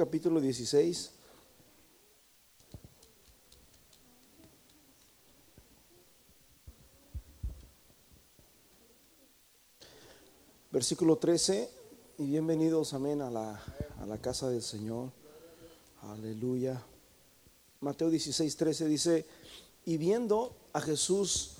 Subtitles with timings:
[0.00, 1.10] capítulo 16.
[10.72, 11.68] Versículo 13.
[12.16, 13.62] Y bienvenidos, amén, a la,
[14.00, 15.10] a la casa del Señor.
[16.00, 16.82] Aleluya.
[17.80, 19.26] Mateo 16, 13 dice,
[19.84, 21.56] y viendo a Jesús,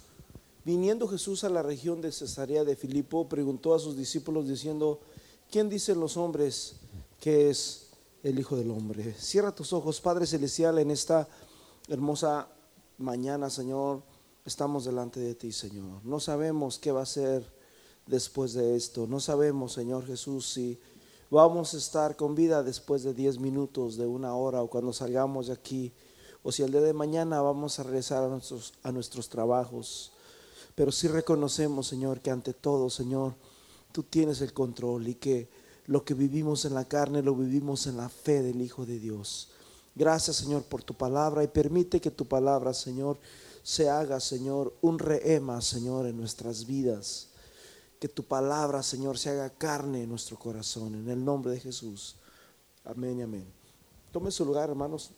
[0.64, 4.98] viniendo Jesús a la región de Cesarea de Filipo, preguntó a sus discípulos diciendo,
[5.50, 6.76] ¿quién dicen los hombres
[7.20, 7.89] que es
[8.22, 9.14] el Hijo del Hombre?
[9.14, 11.28] Cierra tus ojos, Padre Celestial, en esta
[11.88, 12.48] hermosa
[12.98, 14.02] mañana, Señor,
[14.44, 16.04] estamos delante de ti, Señor.
[16.04, 17.44] No sabemos qué va a ser
[18.06, 19.06] después de esto.
[19.06, 20.78] No sabemos, Señor Jesús, si
[21.30, 25.46] vamos a estar con vida después de 10 minutos, de una hora o cuando salgamos
[25.46, 25.92] de aquí,
[26.42, 30.12] o si el día de mañana vamos a regresar a nuestros, a nuestros trabajos.
[30.74, 33.34] Pero sí reconocemos, Señor, que ante todo, Señor,
[33.92, 35.48] tú tienes el control y que
[35.90, 39.48] lo que vivimos en la carne lo vivimos en la fe del Hijo de Dios.
[39.96, 43.18] Gracias, Señor, por tu palabra y permite que tu palabra, Señor,
[43.64, 47.30] se haga, Señor, un rehema, Señor, en nuestras vidas
[47.98, 52.14] que tu palabra, Señor, se haga carne en nuestro corazón, en el nombre de Jesús.
[52.84, 53.52] Amén y amén.
[54.12, 55.10] Tome su lugar, hermanos.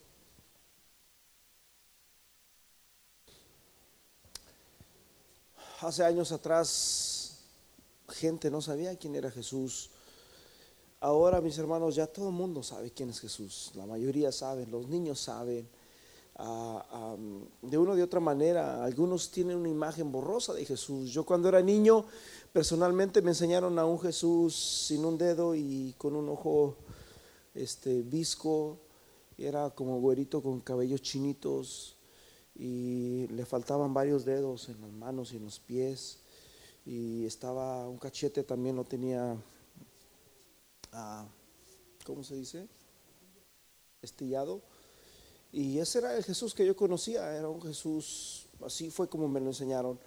[5.82, 7.42] Hace años atrás,
[8.08, 9.90] gente no sabía quién era Jesús.
[11.02, 13.72] Ahora, mis hermanos, ya todo el mundo sabe quién es Jesús.
[13.74, 15.68] La mayoría saben, los niños saben.
[16.36, 17.16] Ah,
[17.60, 21.10] de una de otra manera, algunos tienen una imagen borrosa de Jesús.
[21.10, 22.06] Yo cuando era niño
[22.52, 26.76] Personalmente me enseñaron a un Jesús sin un dedo y con un ojo
[27.54, 28.76] este visco,
[29.38, 31.96] era como güerito con cabellos chinitos
[32.54, 36.18] y le faltaban varios dedos en las manos y en los pies
[36.84, 39.34] y estaba un cachete también no tenía
[42.04, 42.68] ¿cómo se dice?
[44.02, 44.60] estillado
[45.52, 49.38] y ese era el Jesús que yo conocía, era un Jesús, así fue como me
[49.38, 50.00] lo enseñaron.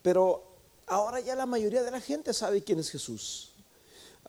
[0.00, 0.44] Pero
[0.86, 3.50] ahora ya la mayoría de la gente sabe quién es Jesús.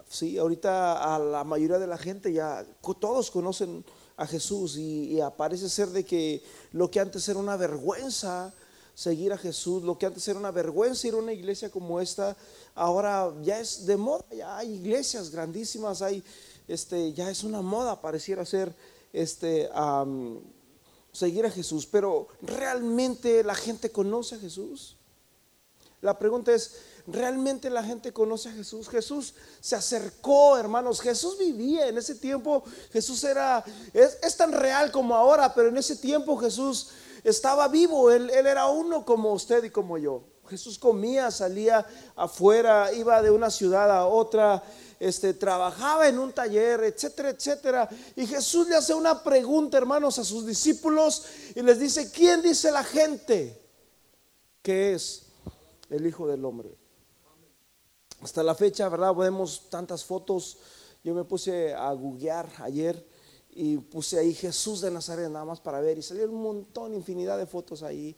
[0.10, 2.66] Sí, ahorita a la mayoría de la gente ya
[3.00, 3.86] todos conocen
[4.18, 8.52] a Jesús y, aparece ser de que lo que antes era una vergüenza
[9.02, 12.38] seguir a Jesús, lo que antes era una vergüenza ir a una iglesia como esta,
[12.76, 16.24] ahora ya es de moda, ya hay iglesias grandísimas, hay
[16.68, 18.74] este ya es una moda pareciera ser
[19.12, 19.68] este
[21.12, 24.98] seguir a Jesús, pero realmente la gente conoce a Jesús.
[26.02, 28.90] La pregunta es, ¿realmente la gente conoce a Jesús?
[28.90, 31.00] Jesús se acercó, hermanos.
[31.00, 32.64] Jesús vivía en ese tiempo.
[32.92, 33.64] Jesús era,
[33.94, 36.90] es, tan real como ahora, pero en ese tiempo Jesús
[37.24, 38.12] estaba vivo.
[38.12, 40.24] Él, él era uno como usted y como yo.
[40.50, 44.62] Jesús comía, salía afuera, iba de una ciudad a otra,
[45.00, 47.90] este, trabajaba en un taller, etcétera, etcétera.
[48.18, 52.70] Y Jesús le hace una pregunta, hermanos, a sus discípulos y les dice, ¿quién dice
[52.70, 53.62] la gente
[54.62, 55.32] que es?
[55.92, 56.74] el Hijo del Hombre.
[58.22, 59.14] Hasta la fecha, ¿verdad?
[59.14, 60.58] Vemos tantas fotos.
[61.04, 63.06] Yo me puse a googlear ayer
[63.54, 67.38] y puse ahí Jesús de Nazaret nada más para ver y salieron un montón, infinidad
[67.38, 68.16] de fotos ahí.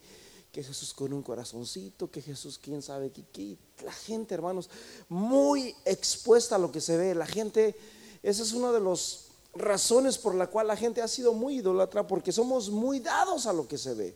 [0.51, 3.57] Que Jesús con un corazoncito, que Jesús quién sabe qué.
[3.83, 4.69] La gente, hermanos,
[5.09, 7.15] muy expuesta a lo que se ve.
[7.15, 7.75] La gente,
[8.21, 12.05] esa es una de las razones por la cual la gente ha sido muy idólatra,
[12.05, 14.15] porque somos muy dados a lo que se ve.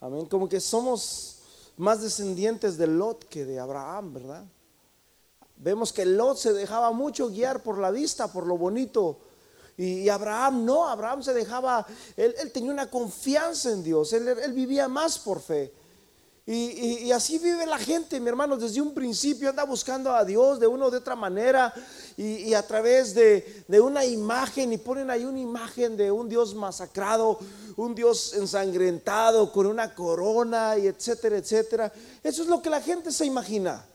[0.00, 1.36] Amén, como que somos
[1.76, 4.44] más descendientes de Lot que de Abraham, ¿verdad?
[5.62, 9.18] Vemos que Lot se dejaba mucho guiar por la vista, por lo bonito.
[9.76, 11.86] Y, Abraham no, Abraham se dejaba,
[12.16, 15.72] él, tenía una confianza en Dios, él, él vivía más por fe.
[16.44, 20.66] Y, así vive la gente, mi hermano, desde un principio anda buscando a Dios de
[20.66, 21.72] una o de otra manera
[22.16, 27.38] y, a través de, una imagen y ponen ahí una imagen de un Dios masacrado,
[27.76, 31.92] un Dios ensangrentado con una corona y etcétera, etcétera.
[32.24, 33.86] Eso es lo que la gente se imagina.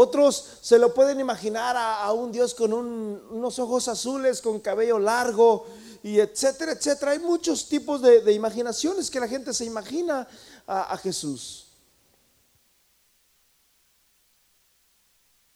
[0.00, 5.66] Otros se lo pueden imaginar a, un Dios con unos ojos azules, con cabello largo
[6.04, 7.10] y etcétera, etcétera.
[7.10, 10.28] Hay muchos tipos de, imaginaciones que la gente se imagina
[10.68, 11.66] a, Jesús.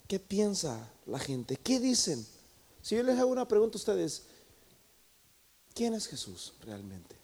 [0.09, 1.56] ¿Qué piensa la gente?
[1.56, 2.27] ¿Qué dicen?
[2.83, 4.25] Si yo les hago una pregunta a ustedes,
[5.73, 7.15] ¿quién es Jesús realmente?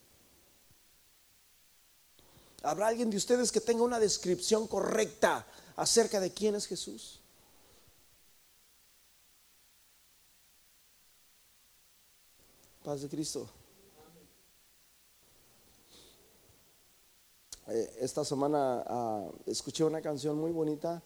[2.63, 5.45] ¿Habrá alguien de ustedes que tenga una descripción correcta
[5.79, 7.21] acerca de quién es Jesús?
[12.83, 13.49] Paz de Cristo.
[17.69, 21.01] Eh, esta semana ah, escuché una canción muy bonita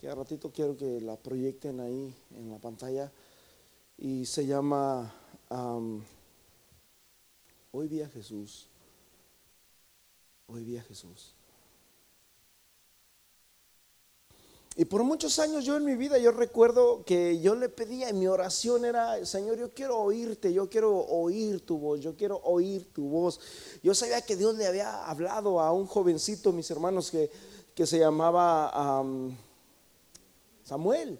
[0.00, 3.12] que a ratito quiero que la proyecten ahí en la pantalla.
[3.98, 5.12] y se llama
[7.70, 8.66] Hoy vi Jesús.
[10.46, 11.37] Hoy vi a Jesús.
[14.78, 18.12] Y por muchos años yo en mi vida, yo recuerdo que yo le pedía, y
[18.12, 22.86] mi oración era, Señor, yo quiero oírte, yo quiero oír tu voz, yo quiero oír
[22.92, 23.40] tu voz.
[23.82, 27.28] Yo sabía que Dios le había hablado a un jovencito, mis hermanos, que,
[27.74, 29.02] que se llamaba
[30.62, 31.18] Samuel.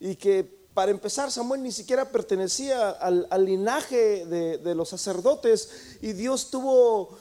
[0.00, 0.42] Y que
[0.74, 5.98] para empezar, Samuel ni siquiera pertenecía al, linaje de, de los sacerdotes.
[6.02, 7.16] Y Dios tuvo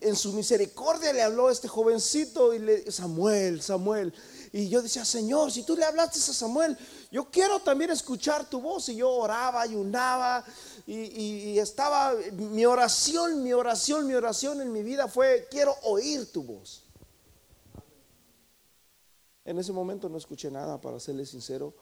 [0.00, 4.12] en su misericordia le habló a este jovencito y le Samuel, Samuel.
[4.52, 6.76] Y yo decía, Señor, si tú le hablaste a Samuel,
[7.10, 8.88] yo quiero también escuchar tu voz.
[8.88, 10.44] Y yo oraba, ayunaba
[10.86, 16.42] y, estaba, mi oración, mi oración, mi oración en mi vida fue, quiero oír tu
[16.42, 16.84] voz.
[19.44, 21.74] En ese momento no escuché nada, para serle sincero,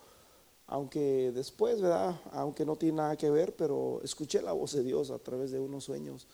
[0.66, 2.20] aunque después, ¿verdad?
[2.32, 5.60] Aunque no tiene nada que ver, pero escuché la voz de Dios a través de
[5.60, 6.26] unos sueños.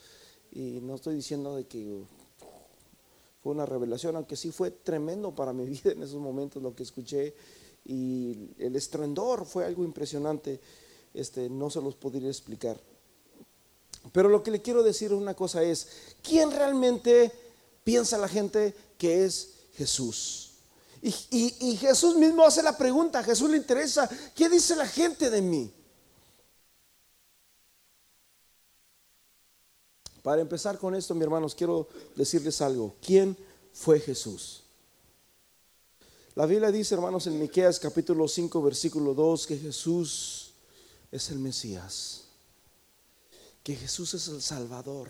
[0.50, 2.04] Y no estoy diciendo de que
[3.42, 6.84] fue una revelación, aunque sí fue tremendo para mi vida en esos momentos lo que
[6.84, 7.34] escuché
[7.84, 10.60] y el estrendor fue algo impresionante,
[11.12, 12.80] este, no se los podría explicar.
[14.12, 15.88] Pero lo que le quiero decir una cosa es,
[16.22, 17.32] ¿quién realmente
[17.84, 20.50] piensa la gente que es Jesús?
[21.02, 21.12] Y,
[21.60, 25.42] y Jesús mismo hace la pregunta, a Jesús le interesa, ¿qué dice la gente de
[25.42, 25.72] mí?
[30.22, 32.94] Para empezar con esto, mi hermanos, quiero decirles algo.
[33.00, 33.36] ¿Quién
[33.72, 34.62] fue Jesús?
[36.34, 40.52] La Biblia dice, hermanos, en Miqueas capítulo 5, versículo 2, que Jesús
[41.10, 42.22] es el Mesías.
[43.62, 45.08] Que Jesús es el Salvador.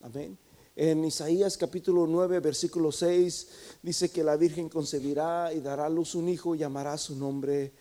[0.00, 0.38] Amén.
[0.74, 3.48] En Isaías capítulo 9, versículo 6,
[3.82, 7.72] dice que la Virgen concebirá y dará a luz un hijo y llamará su nombre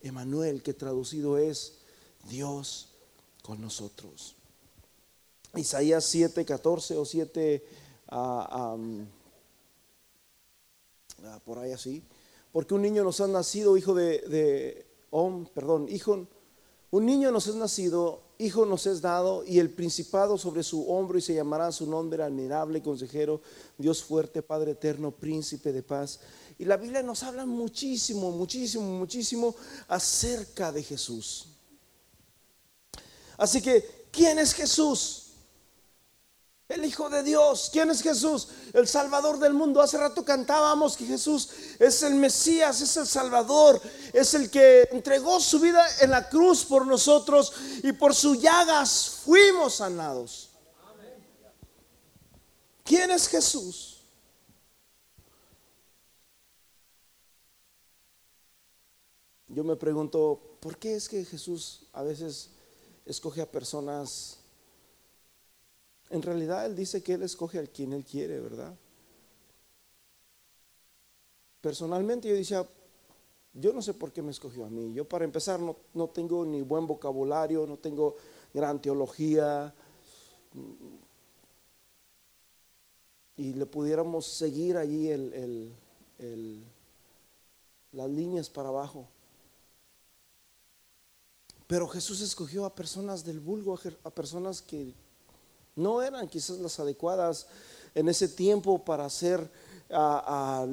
[0.00, 1.74] Emanuel, que traducido es
[2.28, 2.88] Dios
[3.42, 4.34] con nosotros.
[5.54, 7.64] Isaías 7, 14 o 7,
[8.08, 8.76] ah,
[11.24, 12.02] ah, por ahí así.
[12.52, 14.86] Porque un niño nos ha nacido, hijo de, de
[15.54, 16.26] perdón, hijo,
[16.90, 21.18] un niño nos es nacido, hijo nos es dado, y el principado sobre su hombro,
[21.18, 23.40] y se llamará su nombre admirable, consejero,
[23.78, 26.20] Dios fuerte, Padre eterno, príncipe de paz.
[26.58, 29.54] Y la Biblia nos habla muchísimo, muchísimo, muchísimo
[29.88, 31.48] acerca de Jesús.
[33.38, 35.21] Así que, ¿quién es Jesús?
[36.72, 37.70] El Hijo de Dios.
[37.72, 38.48] ¿Quién es Jesús?
[38.72, 39.80] El Salvador del mundo.
[39.80, 43.80] Hace rato cantábamos que Jesús es el Mesías, es el Salvador,
[44.12, 47.52] es el que entregó su vida en la cruz por nosotros
[47.82, 50.50] y por sus llagas fuimos sanados.
[52.84, 54.00] ¿Quién es Jesús?
[59.48, 62.50] Yo me pregunto, ¿por qué es que Jesús a veces
[63.04, 64.41] escoge a personas
[66.12, 68.74] en realidad Él dice que Él escoge al quien Él quiere, ¿verdad?
[71.62, 72.68] Personalmente yo decía,
[73.54, 74.92] yo no sé por qué me escogió a mí.
[74.92, 78.16] Yo para empezar no, no tengo ni buen vocabulario, no tengo
[78.52, 79.74] gran teología.
[83.36, 85.72] Y le pudiéramos seguir allí el,
[87.92, 89.06] las líneas para abajo.
[91.66, 94.94] Pero Jesús escogió a personas del vulgo, a personas que
[95.76, 97.46] no eran quizás las adecuadas
[97.94, 99.48] en ese tiempo para ser
[99.90, 100.66] a,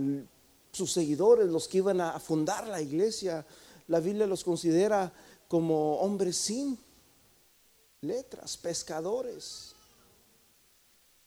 [0.71, 3.45] sus seguidores, los que iban a fundar la iglesia.
[3.87, 5.11] La Biblia los considera
[5.47, 6.77] como hombres sin
[8.01, 9.73] letras, pescadores.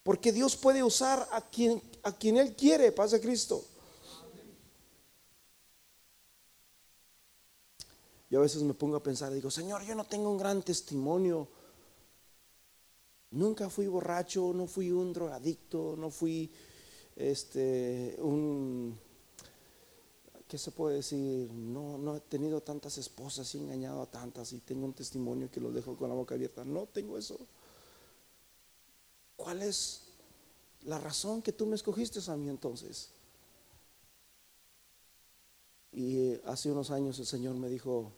[0.02, 3.64] Porque Dios puede usar a quien, a quien Él quiere, paz de Cristo.
[8.30, 11.48] Yo a veces me pongo a pensar, digo, Señor, yo no tengo un gran testimonio
[13.32, 16.50] Nunca fui borracho, no fui un drogadicto, no fui
[17.16, 18.98] este un
[20.52, 21.50] ¿qué se puede decir?
[21.50, 25.50] No, no he tenido tantas esposas y he engañado a tantas y tengo un testimonio
[25.50, 26.62] que lo dejo con la boca abierta.
[26.62, 27.38] No tengo eso.
[29.34, 30.02] ¿Cuál es
[30.82, 33.08] la razón que tú me escogiste a mí entonces?
[35.90, 38.12] Y hace unos años el Señor me dijo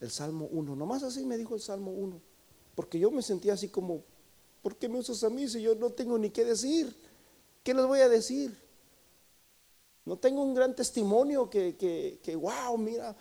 [0.00, 2.20] el Salmo 1, nomás así me dijo el Salmo 1,
[2.76, 4.04] porque yo me sentía así como
[4.62, 6.94] ¿Por qué me usas a mí si yo no tengo ni qué decir?
[7.62, 8.56] ¿Qué les voy a decir?
[10.04, 13.16] No tengo un gran testimonio que, que, que, wow, mira,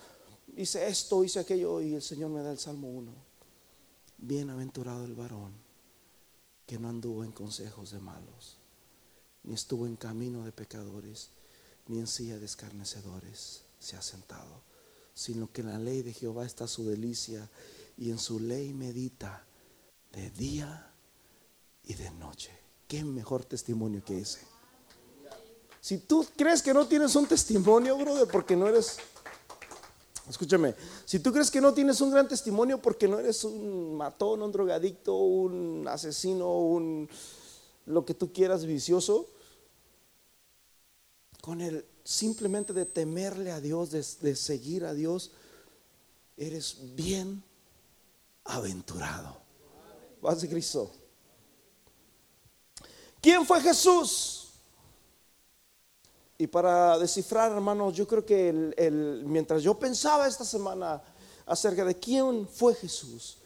[0.55, 3.11] hice esto, hice aquello y el Señor me da el Salmo 1.
[4.17, 5.53] Bienaventurado el varón
[6.65, 8.57] que no anduvo en consejos de malos,
[9.43, 11.31] ni estuvo en camino de pecadores,
[11.87, 14.69] ni en silla de escarnecedores se ha sentado
[15.19, 17.49] sino que en la ley de Jehová está su delicia
[17.97, 19.45] y en su ley medita
[20.13, 20.88] de día
[21.89, 22.51] y de noche.
[22.87, 24.39] ¿Qué mejor testimonio que ese?
[25.81, 28.99] Si tú crees que no tienes un testimonio, brother, porque no eres
[30.29, 34.43] Escúchame, si tú crees que no tienes un gran testimonio porque no eres un matón,
[34.43, 37.09] un drogadicto, un asesino, un
[37.87, 39.27] lo que tú quieras vicioso,
[41.41, 45.31] con el simplemente de temerle a Dios, de, seguir a Dios,
[46.37, 47.41] eres bien
[48.43, 49.35] aventurado.
[50.21, 50.91] Vas de Cristo.
[53.21, 54.47] ¿Quién fue Jesús?
[56.37, 58.53] Y para descifrar, hermanos, yo creo que
[59.25, 61.01] mientras yo pensaba esta semana
[61.45, 63.37] acerca de quién fue Jesús,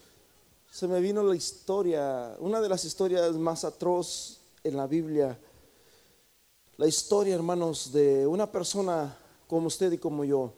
[0.72, 5.38] se me vino la historia, una de las historias más atroz en la Biblia,
[6.78, 10.54] la historia, hermanos, de una persona como usted y como yo,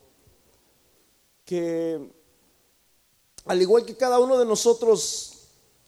[1.46, 2.12] que
[3.46, 5.35] al igual que cada uno de nosotros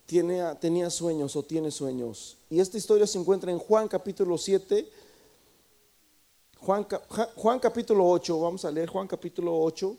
[0.07, 2.37] tenía sueños o tiene sueños.
[2.49, 4.89] Y esta historia se encuentra en Juan capítulo 7
[6.59, 6.85] Juan,
[7.35, 9.95] Juan capítulo 8, vamos a leer Juan capítulo 8.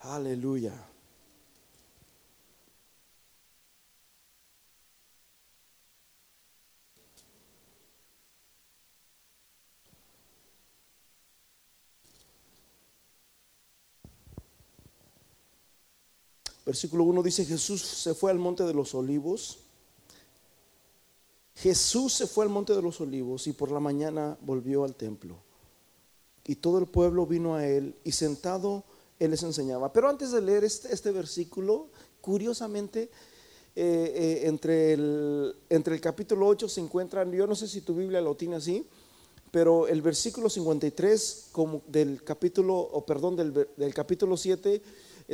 [0.00, 0.89] Aleluya.
[16.70, 19.58] Versículo 1 dice, Jesús se fue al monte de los olivos.
[21.56, 25.34] Jesús se fue al monte de los olivos y por la mañana volvió al templo.
[26.46, 28.84] Y todo el pueblo vino a él y sentado
[29.18, 29.92] él les enseñaba.
[29.92, 31.88] Pero antes de leer este, este versículo,
[32.20, 33.10] curiosamente,
[33.74, 37.96] eh, eh, entre, el, entre el capítulo 8 se encuentran, yo no sé si tu
[37.96, 38.86] Biblia lo tiene así,
[39.50, 44.80] pero el versículo 53 como del capítulo, o perdón, del, del capítulo 7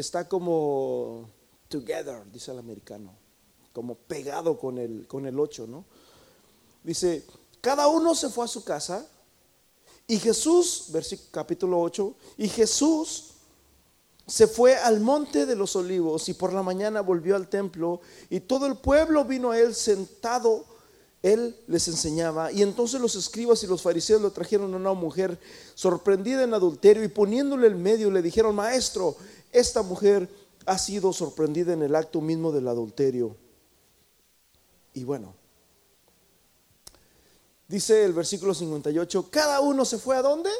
[0.00, 1.30] está como
[1.68, 3.14] together, dice el americano,
[3.72, 5.84] como pegado con el, con el 8, ¿no?
[6.84, 7.24] Dice,
[7.60, 9.08] cada uno se fue a su casa
[10.06, 13.32] y Jesús, versículo capítulo 8, y Jesús
[14.26, 18.40] se fue al monte de los olivos y por la mañana volvió al templo y
[18.40, 20.66] todo el pueblo vino a él sentado,
[21.22, 25.38] él les enseñaba y entonces los escribas y los fariseos le trajeron a una mujer
[25.74, 29.16] sorprendida en adulterio y poniéndole en medio le dijeron, maestro,
[29.56, 30.28] esta mujer
[30.66, 33.36] ha sido sorprendida en el acto mismo del adulterio.
[34.92, 35.34] Y bueno,
[37.66, 40.50] dice el versículo 58, cada uno se fue a dónde?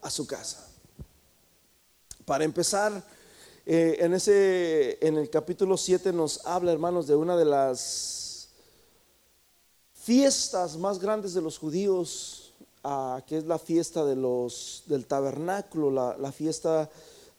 [0.00, 0.66] A su casa.
[2.24, 3.04] Para empezar,
[3.66, 8.48] eh, en, ese, en el capítulo 7 nos habla, hermanos, de una de las
[9.92, 15.90] fiestas más grandes de los judíos, ah, que es la fiesta de los, del tabernáculo,
[15.90, 16.88] la, la fiesta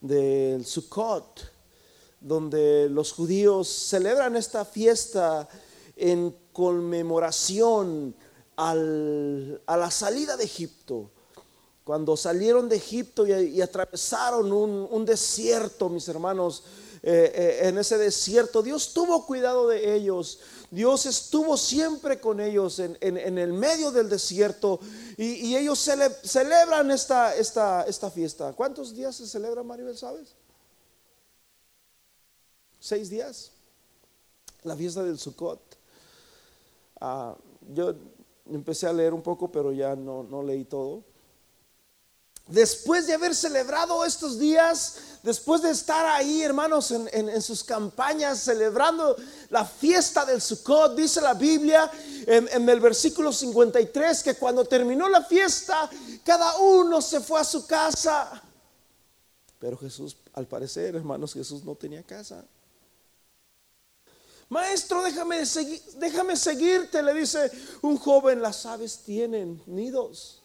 [0.02, 1.52] del Sukkot,
[2.20, 5.48] donde los judíos celebran esta fiesta
[5.96, 8.16] en conmemoración
[8.56, 11.12] a la salida de Egipto.
[11.84, 16.64] Cuando salieron de Egipto y, atravesaron un, desierto, mis hermanos,
[17.02, 20.40] eh, eh, en ese desierto, Dios tuvo cuidado de ellos.
[20.72, 24.80] Dios estuvo siempre con ellos en, el medio del desierto
[25.18, 25.80] y, ellos
[26.24, 28.54] celebran esta, esta, esta fiesta.
[28.54, 30.36] ¿Cuántos días se celebra, Maribel, sabes?
[32.80, 33.52] Seis días.
[34.64, 35.78] La fiesta del Sukkot.
[37.02, 37.36] Ah,
[37.74, 37.96] yo
[38.46, 41.09] empecé a leer un poco, pero ya no, no leí todo
[42.50, 49.16] después de haber celebrado estos días, después de estar ahí, hermanos, en, sus campañas celebrando
[49.50, 51.90] la fiesta del Sukkot, dice la Biblia
[52.26, 55.90] en, el versículo 53 que cuando terminó la fiesta,
[56.24, 58.42] cada uno se fue a su casa.
[59.60, 62.44] Pero Jesús, al parecer, hermanos, Jesús no tenía casa.
[64.48, 65.44] Maestro, déjame,
[65.98, 67.52] déjame seguirte, le dice
[67.84, 70.39] un joven, las aves tienen nidos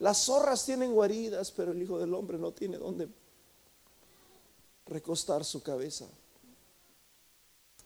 [0.00, 3.08] las zorras tienen guaridas, pero el Hijo del Hombre no tiene dónde
[4.86, 6.06] recostar su cabeza.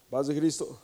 [0.08, 0.78] Paz de Cristo.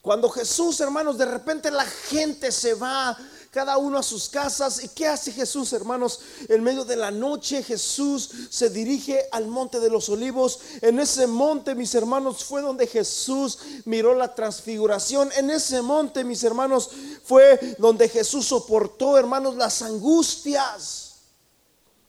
[0.00, 3.18] Cuando Jesús, hermanos, de repente la gente se va
[3.56, 4.84] cada uno a sus casas.
[4.84, 6.20] ¿Y qué hace Jesús, hermanos?
[6.46, 10.60] En medio de la noche Jesús se dirige al monte de los olivos.
[10.82, 15.30] En ese monte, mis hermanos, fue donde Jesús miró la transfiguración.
[15.38, 16.90] En ese monte, mis hermanos,
[17.24, 21.14] fue donde Jesús soportó, hermanos, las angustias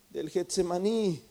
[0.10, 1.27] del Getsemaní.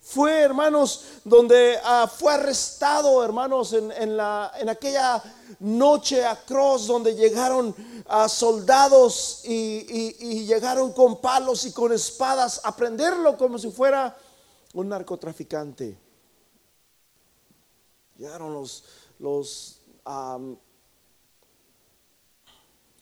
[0.00, 5.22] Fue, hermanos, donde ah, fue arrestado, hermanos, en, la, en aquella
[5.60, 7.74] noche a Cross, donde llegaron
[8.08, 14.16] a soldados y, y, llegaron con palos y con espadas a prenderlo como si fuera
[14.74, 15.96] un narcotraficante.
[18.16, 18.84] Llegaron los,
[19.18, 19.80] los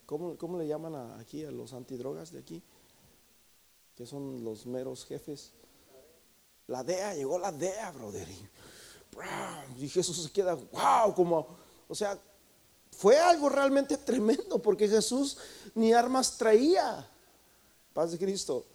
[0.07, 2.63] ¿cómo, le llaman aquí a los antidrogas de aquí?
[3.95, 5.53] Que son los meros jefes.
[6.69, 8.29] La DEA, llegó la DEA, brother.
[9.79, 11.47] Y, Jesús se queda, wow, como,
[11.89, 12.19] o sea,
[12.97, 15.39] fue algo realmente tremendo porque Jesús
[15.75, 17.09] ni armas traía.
[17.95, 18.67] Paz de Cristo.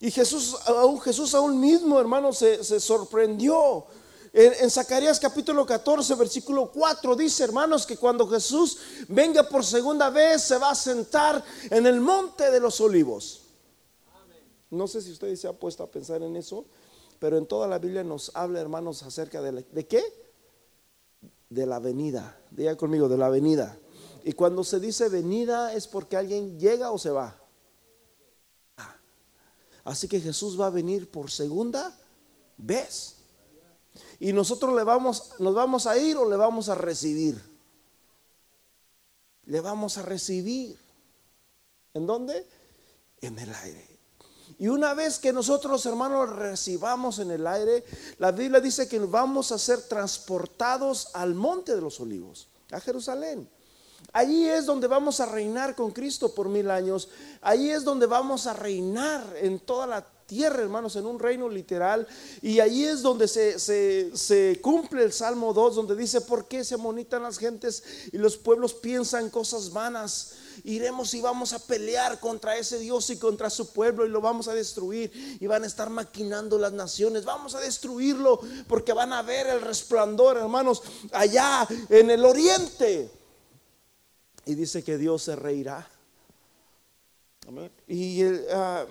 [0.00, 3.86] Y Jesús, aún Jesús aún mismo, hermano, se, se sorprendió.
[4.32, 10.10] En, en, Zacarías capítulo 14, versículo 4 dice, hermanos, que cuando Jesús venga por segunda
[10.10, 13.41] vez se va a sentar en el monte de los olivos.
[14.72, 16.64] No sé si usted se ha puesto a pensar en eso,
[17.18, 20.02] pero en toda la Biblia nos habla, hermanos, acerca de, ¿de qué?
[21.50, 22.40] De la venida.
[22.50, 23.78] Diga conmigo, de la venida.
[24.24, 27.38] Y cuando se dice venida es porque alguien llega o se va.
[29.84, 31.94] Así que Jesús va a venir por segunda
[32.56, 33.16] vez.
[34.18, 37.38] Y nosotros le vamos, nos vamos a ir o le vamos a recibir.
[39.44, 40.78] Le vamos a recibir.
[41.92, 42.46] ¿En dónde?
[43.20, 43.91] En el aire.
[44.58, 47.84] Y una vez que nosotros, hermanos, recibamos en el aire,
[48.18, 53.48] la Biblia dice que vamos a ser transportados al monte de los olivos, a Jerusalén.
[54.12, 57.08] Allí es donde vamos a reinar con Cristo por mil años.
[57.40, 62.06] Allí es donde vamos a reinar en toda la tierra, hermanos, en un reino literal.
[62.42, 67.22] Y allí es donde se, cumple el Salmo 2, donde dice, ¿por qué se monitan
[67.22, 67.82] las gentes
[68.12, 70.32] y los pueblos piensan cosas vanas?
[70.64, 74.48] Iremos y vamos a pelear contra ese Dios y contra su pueblo y lo vamos
[74.48, 75.38] a destruir.
[75.40, 77.24] Y van a estar maquinando las naciones.
[77.24, 80.82] Vamos a destruirlo porque van a ver el resplandor, hermanos,
[81.12, 83.10] allá en el oriente.
[84.44, 85.88] Y dice que Dios se reirá.
[87.86, 88.86] Y el, ah,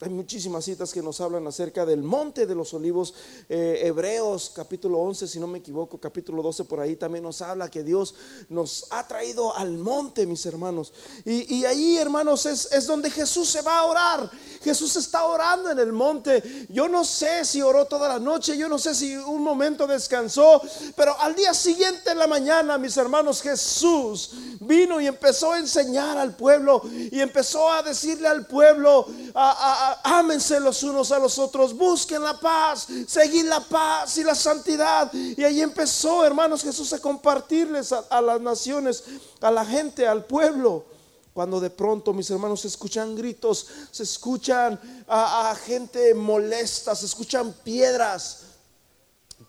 [0.00, 3.14] hay muchísimas citas que nos hablan acerca del monte de los olivos.
[3.48, 7.70] Eh, Hebreos capítulo 11, si no me equivoco, capítulo 12 por ahí también nos habla
[7.70, 8.12] que Dios
[8.48, 10.92] nos ha traído al monte, mis hermanos.
[11.24, 14.30] Y, ahí, hermanos, es, es, donde Jesús se va a orar.
[14.64, 16.66] Jesús está orando en el monte.
[16.70, 20.60] Yo no sé si oró toda la noche, yo no sé si un momento descansó,
[20.96, 26.18] pero al día siguiente en la mañana, mis hermanos, Jesús vino y empezó a enseñar
[26.18, 31.74] al pueblo y empezó a decirle al pueblo, a ámense los unos a los otros,
[31.74, 35.12] busquen la paz, seguir la paz y la santidad.
[35.12, 39.04] Y ahí empezó, hermanos, Jesús a compartirles a, las naciones,
[39.40, 40.84] a la gente, al pueblo.
[41.32, 47.52] Cuando de pronto, mis hermanos, se escuchan gritos, se escuchan a gente molesta, se escuchan
[47.64, 48.43] piedras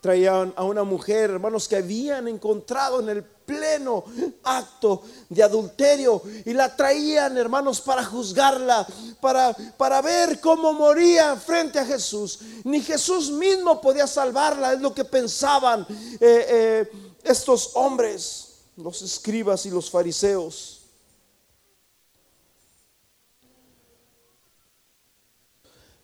[0.00, 4.04] traían a una mujer, hermanos, que habían encontrado en el pleno
[4.42, 8.86] acto de adulterio y la traían, hermanos, para juzgarla,
[9.20, 12.40] para, para ver cómo moría frente a Jesús.
[12.64, 16.90] Ni Jesús mismo podía salvarla, es lo que pensaban eh, eh,
[17.22, 20.75] estos hombres, los escribas y los fariseos.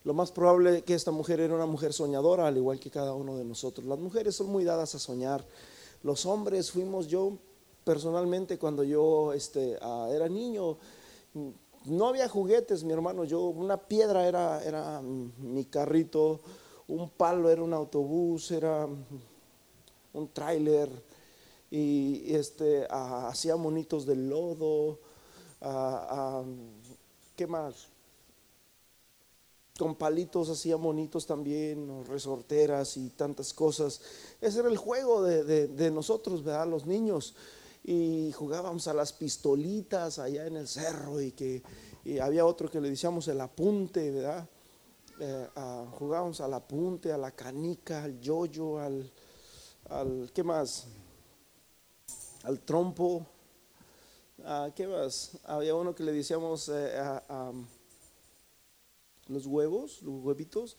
[0.05, 3.15] Lo más probable es que esta mujer era una mujer soñadora, al igual que cada
[3.15, 3.87] uno de nosotros.
[3.87, 5.45] Las mujeres son muy dadas a soñar.
[6.03, 7.39] Los hombres fuimos yo
[7.85, 9.79] personalmente cuando yo este,
[10.11, 10.77] era niño.
[11.85, 13.25] No había juguetes, mi hermano.
[13.25, 16.41] Yo una piedra era, era mi carrito,
[16.89, 18.89] un palo era un autobús, era
[20.13, 20.91] un tráiler
[21.71, 24.99] y este hacía monitos de lodo.
[27.37, 27.89] ¿Qué más?
[29.83, 34.01] Con palitos hacía monitos también, resorteras y tantas cosas.
[34.41, 36.69] Ese era el juego de, nosotros, ¿verdad?
[36.69, 37.35] Los niños.
[37.83, 41.65] Y jugábamos a las pistolitas allá en el cerro y que
[42.23, 44.49] había otro que le decíamos el apunte, ¿verdad?
[45.19, 45.49] Eh,
[45.99, 49.13] jugábamos al apunte, a la canica, al yoyo, al,
[49.89, 50.87] al ¿qué más?
[52.45, 53.27] Al trompo.
[54.45, 55.41] Ah, ¿Qué más?
[55.43, 57.53] Había uno que le decíamos eh, a
[59.33, 60.77] los huevos, los huevitos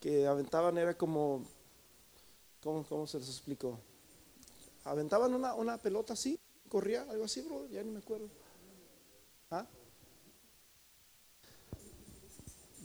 [0.00, 1.44] que aventaban era como,
[2.62, 3.78] ¿cómo, cómo se les explicó?
[4.84, 8.28] Aventaban una, una, pelota así, corría, algo así, bro, ya ni me acuerdo.
[9.50, 9.66] ¿Ah?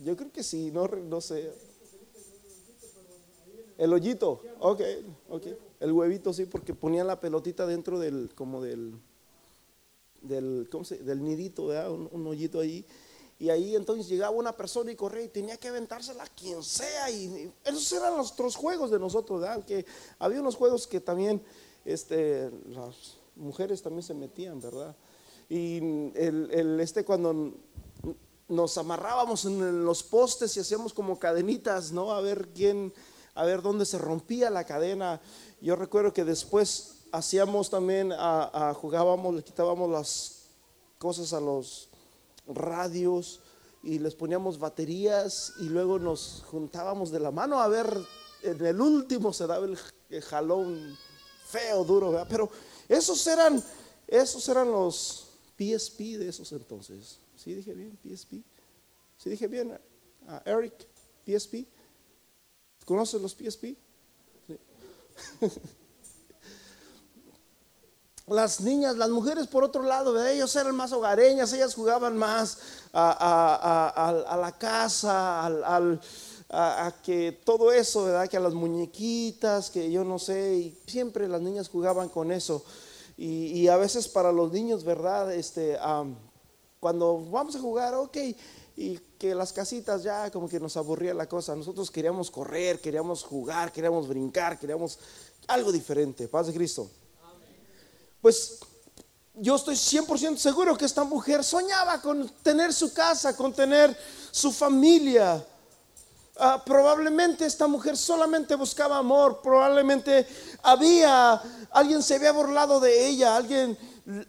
[0.02, 1.52] Yo creo que sí, no, no sé.
[3.78, 4.80] El hoyito, ok,
[5.28, 5.46] ok.
[5.80, 8.94] El huevito sí, porque ponían la pelotita dentro del, como del,
[10.22, 12.84] del, ¿cómo se, del nidito, Un, un hoyito ahí
[13.38, 17.10] y ahí entonces llegaba una persona y corría y tenía que aventársela a quien sea.
[17.10, 19.64] Y, esos eran los otros juegos de nosotros, ¿verdad?
[19.64, 19.84] Que
[20.18, 21.42] había unos juegos que también
[21.84, 24.96] este, las mujeres también se metían, ¿verdad?
[25.48, 25.78] Y
[26.16, 27.52] el este cuando
[28.48, 32.12] nos amarrábamos en los postes y hacíamos como cadenitas, ¿no?
[32.12, 32.92] A ver quién,
[33.34, 35.20] a ver dónde se rompía la cadena.
[35.60, 40.48] Yo recuerdo que después hacíamos también, a, jugábamos, le quitábamos las
[40.98, 41.88] cosas a los
[42.46, 43.40] radios
[43.82, 47.86] y les poníamos baterías y luego nos juntábamos de la mano a ver,
[48.42, 50.96] en el último se daba el, jalón
[51.46, 52.24] feo, duro.
[52.28, 52.50] Pero
[52.88, 53.62] esos eran,
[54.06, 57.18] esos eran los PSP de esos entonces.
[57.36, 57.98] ¿Sí dije bien?
[58.02, 58.42] PSP.
[59.18, 59.78] ¿Sí dije bien?
[60.44, 60.74] Eric,
[61.26, 61.66] PSP.
[62.84, 63.76] ¿Conoces los PSP?
[68.26, 72.58] las niñas, las mujeres por otro lado, de ellos eran más hogareñas, ellas jugaban más
[72.92, 75.46] a, la casa,
[76.48, 78.28] a, que todo eso, ¿verdad?
[78.28, 82.64] Que a las muñequitas, que yo no sé, y siempre las niñas jugaban con eso.
[83.16, 85.32] Y, a veces para los niños, ¿verdad?
[85.32, 85.78] Este,
[86.80, 88.16] cuando vamos a jugar, ok,
[88.76, 91.54] y que las casitas ya como que nos aburría la cosa.
[91.54, 94.98] Nosotros queríamos correr, queríamos jugar, queríamos brincar, queríamos
[95.46, 96.26] algo diferente.
[96.26, 96.90] Paz de Cristo
[98.24, 98.58] pues
[99.34, 103.94] yo estoy 100% seguro que esta mujer soñaba con tener su casa, con tener
[104.30, 105.44] su familia.
[106.38, 110.26] Ah, probablemente esta mujer solamente buscaba amor, probablemente
[110.62, 111.34] había,
[111.70, 113.76] alguien se había burlado de ella, alguien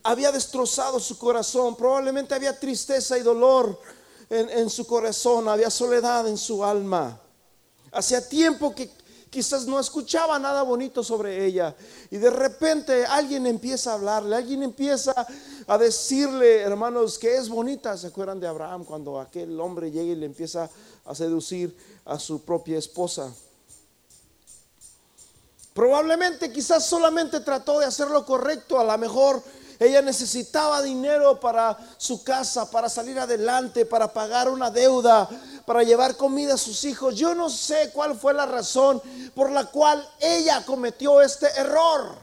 [0.04, 3.80] había destrozado su corazón, probablemente había tristeza y dolor
[4.30, 7.18] en, en su corazón, había soledad en su alma.
[7.94, 8.92] Hacía tiempo que
[9.30, 11.76] quizás no escuchaba nada bonito sobre ella.
[12.10, 15.14] Y de repente alguien empieza a hablarle, alguien empieza
[15.68, 17.98] a decirle, hermanos, que es bonita.
[17.98, 20.70] ¿Se acuerdan de Abraham cuando aquel hombre llega y le empieza
[21.06, 23.34] a seducir a su propia esposa?
[25.74, 29.44] Probablemente quizás solamente trató de hacer lo correcto, a lo mejor
[29.80, 35.30] ella necesitaba dinero para su casa, para salir adelante, para pagar una deuda,
[35.66, 37.16] para llevar comida a sus hijos.
[37.16, 39.02] Yo no sé cuál fue la razón
[39.34, 42.16] por la cual ella cometió este error.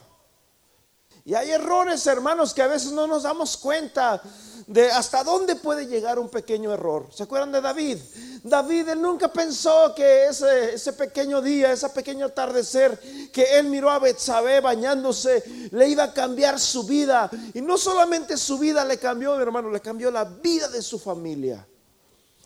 [1.25, 4.21] Y hay errores, hermanos, que a veces no nos damos cuenta
[4.67, 7.09] de hasta dónde puede llegar un pequeño error.
[7.13, 7.99] ¿Se acuerdan de David?
[8.45, 12.99] David, él nunca pensó que ese, pequeño día, ese pequeño atardecer,
[13.33, 17.31] que él miró a Betsabé bañándose, le iba a cambiar su vida.
[17.55, 21.65] Y no solamente su vida le cambió, hermano, le cambió la vida de su familia.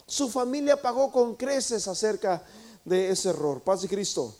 [0.07, 2.43] Su familia pagó con creces acerca
[2.85, 3.63] de ese error.
[3.63, 4.37] Paz de Cristo.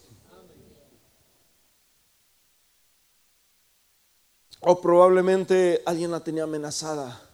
[4.61, 7.26] O probablemente alguien la tenía amenazada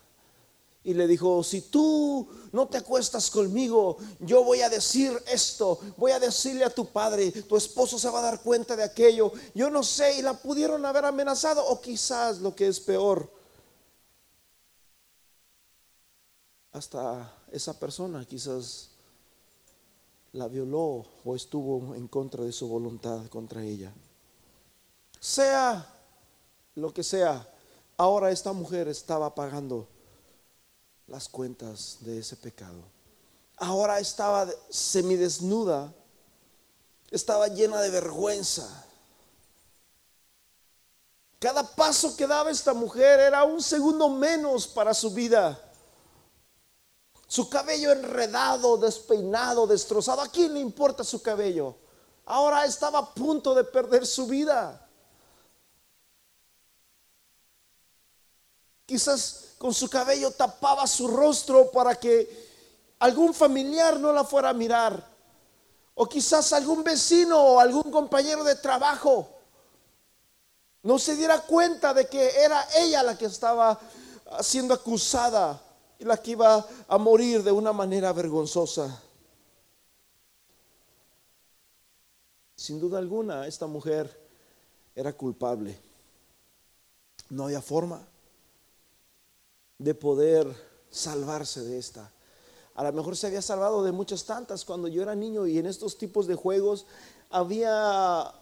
[0.84, 6.10] y le dijo, si tú no te acuestas conmigo, yo voy a decir esto, voy
[6.10, 9.32] a decirle a tu padre, tu esposo se va a dar cuenta de aquello.
[9.54, 13.30] Yo no sé, y la pudieron haber amenazado, o quizás lo que es peor,
[16.72, 18.88] hasta esa persona quizás
[20.32, 23.92] la violó o estuvo en contra de su voluntad contra ella.
[25.20, 25.86] Sea
[26.74, 27.48] lo que sea,
[27.98, 29.86] ahora esta mujer estaba pagando
[31.12, 32.82] las cuentas de ese pecado.
[33.58, 35.92] Ahora estaba semidesnuda,
[37.10, 38.66] estaba llena de vergüenza.
[41.38, 45.60] Cada paso que daba esta mujer era un segundo menos para su vida.
[47.26, 50.22] Su cabello enredado, despeinado, destrozado.
[50.22, 51.76] ¿A quién le importa su cabello?
[52.24, 54.88] Ahora estaba a punto de perder su vida.
[58.92, 62.28] Quizás con su cabello tapaba su rostro para que
[62.98, 65.02] algún familiar no la fuera a mirar.
[65.94, 69.30] O quizás algún vecino o algún compañero de trabajo
[70.82, 73.80] no se diera cuenta de que era ella la que estaba
[74.42, 75.58] siendo acusada
[75.98, 79.00] y la que iba a morir de una manera vergonzosa.
[82.56, 84.20] Sin duda alguna, esta mujer
[84.94, 85.80] era culpable.
[87.30, 88.11] No había forma
[89.82, 90.46] de poder
[90.90, 92.10] salvarse de esta.
[92.74, 95.66] A lo mejor se había salvado de muchas tantas cuando yo era niño y en
[95.66, 96.86] estos tipos de juegos
[97.30, 98.32] había,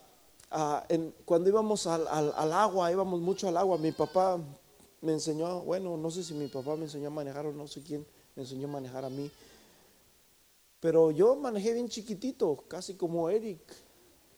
[0.50, 0.86] ah,
[1.24, 4.38] cuando íbamos al, al, agua, íbamos mucho al agua, mi papá
[5.00, 7.82] me enseñó, bueno, no sé si mi papá me enseñó a manejar o no sé
[7.82, 9.30] quién me enseñó a manejar a mí,
[10.78, 13.60] pero yo manejé bien chiquitito, casi como Eric.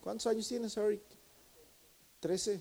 [0.02, 1.02] ¿Cuántos años tienes, Eric?
[2.18, 2.60] Trece.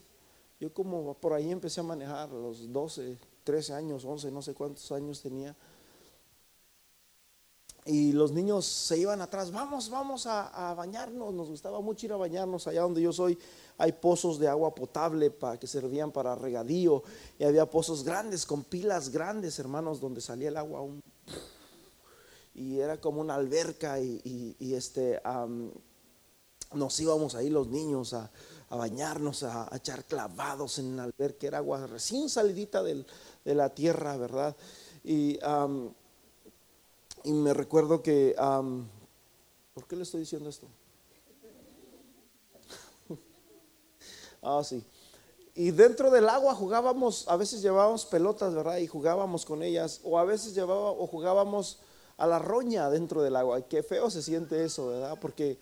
[0.60, 4.54] Yo como por ahí empecé a manejar a los 12, 13 años, 11, no sé
[4.54, 5.56] cuántos años tenía.
[7.84, 12.18] y los niños se iban atrás, vamos, vamos a, bañarnos, nos gustaba mucho ir a
[12.18, 12.68] bañarnos.
[12.68, 13.38] Allá donde yo soy,
[13.78, 17.04] hay pozos de agua potable para que servían para regadío.
[17.40, 20.82] Y había pozos grandes con pilas grandes, hermanos, donde salía el agua
[22.54, 25.22] y era como una alberca y, este
[26.74, 28.32] nos íbamos ahí los niños a,
[28.70, 32.82] bañarnos, a, echar clavados en la alberca, era agua recién salidita
[33.46, 34.56] de la tierra, ¿verdad?
[35.04, 35.40] Y
[37.26, 38.36] me recuerdo que,
[39.74, 40.68] ¿por qué le estoy diciendo esto?
[44.42, 44.84] ah, sí.
[45.54, 48.78] Y dentro del agua jugábamos, a veces llevábamos pelotas, ¿verdad?
[48.78, 51.80] Y jugábamos con ellas, o a veces llevaba, o jugábamos
[52.18, 53.62] a la roña dentro del agua.
[53.68, 55.18] Qué feo se siente eso, ¿verdad?
[55.20, 55.60] Porque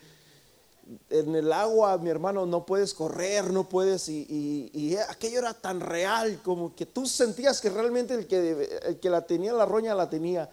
[1.10, 5.80] en el agua, mi hermano, no puedes correr, no puedes, y, y, aquello era tan
[5.80, 9.94] real, como que tú sentías que realmente el que, el que la tenía la roña
[9.94, 10.50] la tenía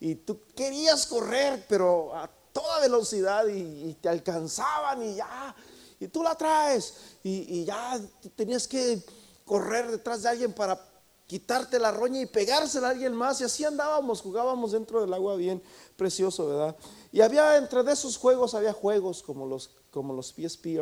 [0.00, 5.54] y tú querías correr, pero a toda velocidad y, te alcanzaban y ya,
[6.00, 8.00] y tú la traes y, ya
[8.34, 9.02] tenías que
[9.44, 10.80] correr detrás de alguien para
[11.26, 15.36] quitarte la roña y pegársela a alguien más y así andábamos, jugábamos dentro del agua
[15.36, 15.62] bien
[15.96, 16.76] precioso, ¿verdad?
[17.16, 20.76] Y había entre esos juegos, había juegos como los, como los PSP,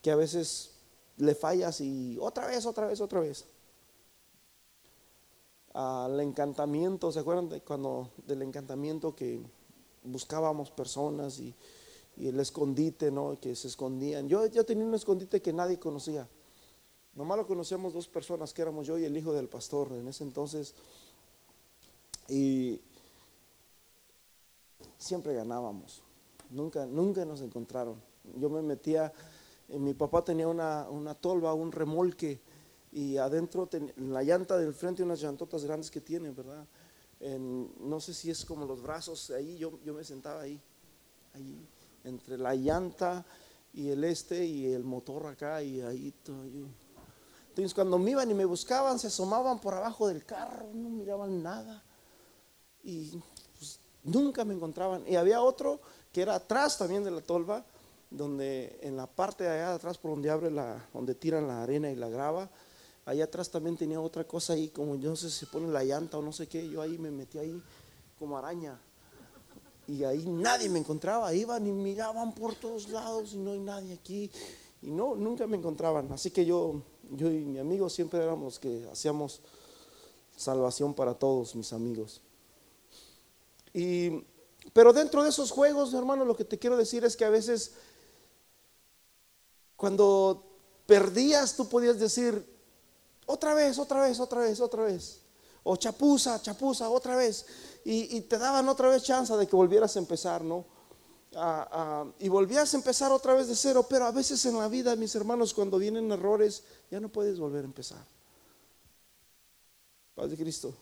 [0.00, 0.70] que a veces
[1.16, 3.44] le fallas y otra vez, otra vez, otra vez
[5.74, 9.40] al encantamiento, ¿se acuerdan de cuando del encantamiento que
[10.04, 11.52] buscábamos personas y,
[12.18, 13.36] el escondite, ¿no?
[13.40, 14.28] Que se escondían.
[14.28, 16.28] Yo, yo tenía un escondite que nadie conocía.
[17.16, 20.22] Nomás lo conocíamos dos personas, que éramos yo y el hijo del pastor en ese
[20.22, 20.72] entonces.
[22.28, 22.80] Y
[24.98, 26.02] siempre ganábamos.
[26.50, 28.00] Nunca, nunca nos encontraron.
[28.36, 29.12] Yo me metía,
[29.68, 32.40] eh, mi papá tenía una, una tolva, un remolque
[32.92, 36.66] y adentro, en la llanta del frente, unas llantotas grandes que tiene, ¿verdad?
[37.18, 40.60] no sé si es como los brazos, ahí yo, yo me sentaba ahí,
[41.32, 41.66] ahí,
[42.04, 43.24] entre la llanta
[43.72, 46.44] y el este y el motor acá y ahí todo.
[47.48, 51.42] Entonces cuando me iban y me buscaban, se asomaban por abajo del carro, no miraban
[51.42, 51.82] nada.
[52.84, 53.18] Y
[54.06, 55.04] nunca me encontraban.
[55.06, 55.80] Y había otro
[56.12, 57.64] que era atrás también de la tolva,
[58.10, 61.90] donde en la parte de allá atrás por donde abre la, donde tiran la arena
[61.90, 62.48] y la grava,
[63.06, 65.84] Allá atrás también tenía otra cosa ahí, como yo no sé si se pone la
[65.84, 66.68] llanta o no sé qué.
[66.68, 67.62] Yo ahí me metí ahí
[68.18, 68.80] como araña.
[69.86, 71.32] Y ahí nadie me encontraba.
[71.32, 74.28] Iban y miraban por todos lados y no hay nadie aquí.
[74.82, 76.10] Y no, nunca me encontraban.
[76.10, 79.40] Así que yo, yo y mi amigo siempre éramos que hacíamos
[80.36, 82.20] salvación para todos mis amigos.
[83.76, 84.24] Y,
[84.72, 87.72] pero dentro de esos juegos, hermano, lo que te quiero decir es que a veces
[89.76, 90.46] cuando
[90.86, 92.42] perdías, tú podías decir,
[93.26, 95.20] otra vez, otra vez, otra vez, otra vez.
[95.62, 97.44] O chapuza, chapuza, otra vez.
[97.84, 100.64] Y, te daban otra vez chance de que volvieras a empezar, ¿no?
[102.18, 105.14] y volvías a empezar otra vez de cero, pero a veces en la vida, mis
[105.14, 108.02] hermanos, cuando vienen errores, ya no puedes volver a empezar.
[110.14, 110.74] Paz de Cristo.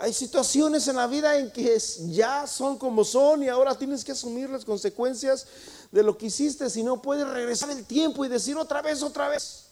[0.00, 4.12] Hay situaciones en la vida en que ya son como son y ahora tienes que
[4.12, 5.46] asumir las consecuencias
[5.90, 9.28] de lo que hiciste, si no puedes regresar el tiempo y decir otra vez, otra
[9.28, 9.66] vez.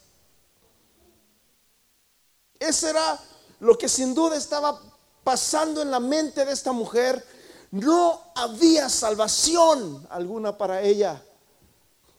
[2.59, 3.19] Ese era
[3.61, 4.81] lo que sin duda estaba
[5.23, 7.25] pasando en la mente de esta mujer.
[7.71, 11.23] No había salvación alguna para ella.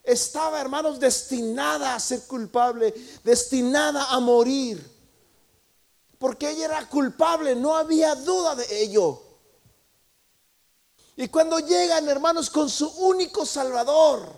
[0.03, 2.93] Estaba, hermanos, destinada a ser culpable,
[3.23, 4.96] destinada a morir.
[6.17, 9.21] Porque ella era culpable, no había duda de ello.
[11.15, 14.31] Y cuando llegan, hermanos, con su único Salvador,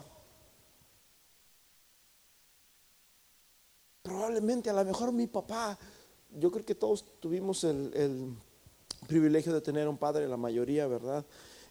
[4.02, 5.78] probablemente a lo mejor mi papá
[6.38, 8.36] yo creo que todos tuvimos el,
[9.08, 11.26] privilegio de tener un padre, la mayoría, ¿verdad?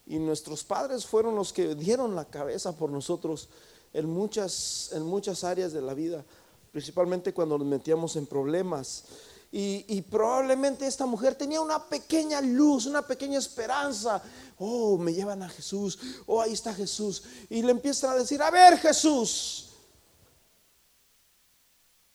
[0.07, 3.49] Y nuestros padres fueron los que dieron la cabeza por nosotros
[3.93, 6.25] en muchas, en muchas áreas de la vida,
[6.73, 9.05] principalmente cuando nos metíamos en problemas.
[9.51, 14.23] Y, probablemente esta mujer tenía una pequeña luz, una pequeña esperanza.
[14.59, 15.99] Oh, me llevan a Jesús.
[16.27, 17.23] Oh, ahí está Jesús.
[17.49, 19.71] Y le empiezan a decir, a ver Jesús.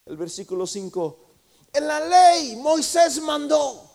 [0.06, 1.24] El versículo 5
[1.74, 3.90] en la ley Moisés mandó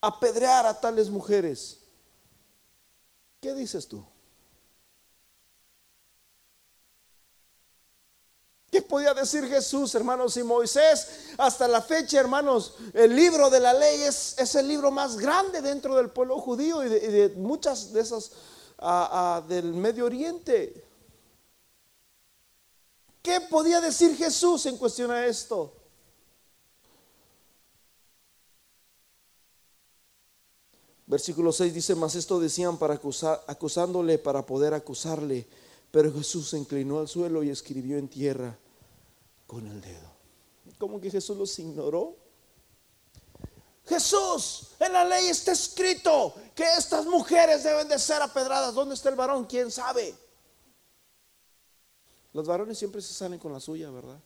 [0.00, 1.78] apedrear a tales mujeres.
[3.40, 4.04] ¿Qué dices tú?
[8.74, 10.36] ¿Qué podía decir Jesús, hermanos?
[10.36, 11.06] Y Moisés,
[11.38, 15.62] hasta la fecha, hermanos, el libro de la ley es, es el libro más grande
[15.62, 18.32] dentro del pueblo judío y de, muchas de esas
[18.80, 20.84] ah, ah, del Medio Oriente.
[23.22, 25.72] ¿Qué podía decir Jesús en cuestión a esto?
[31.06, 35.46] Versículo 6 dice, mas esto decían para acusar, acusándole para poder acusarle.
[35.92, 38.58] Pero Jesús se inclinó al suelo y escribió en tierra
[39.54, 40.10] con el dedo.
[40.78, 42.16] Como que Jesús los ignoró.
[43.86, 48.74] Jesús, en la ley está escrito que estas mujeres deben de ser apedradas.
[48.74, 49.44] ¿Dónde está el varón?
[49.46, 50.12] ¿Quién sabe?
[52.32, 54.18] Los varones siempre se salen con la suya, ¿verdad?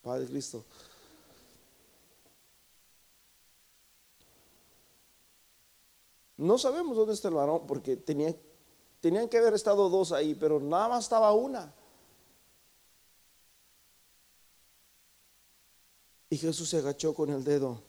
[0.00, 0.64] Padre Cristo.
[6.36, 8.36] No sabemos dónde está el varón porque tenía,
[9.00, 11.74] tenían que haber estado dos ahí, pero nada más estaba una.
[16.32, 17.82] Y Jesús se agachó con el dedo.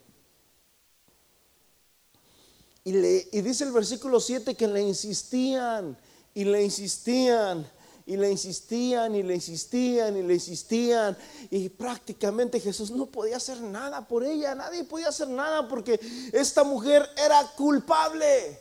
[2.84, 5.98] Y, le, y dice el versículo 7 que le insistían
[6.34, 7.66] y le insistían
[8.06, 11.18] y le insistían y le insistían y le insistían
[11.50, 15.98] y prácticamente Jesús no podía hacer nada por ella, nadie podía hacer nada porque
[16.34, 18.60] esta mujer era culpable.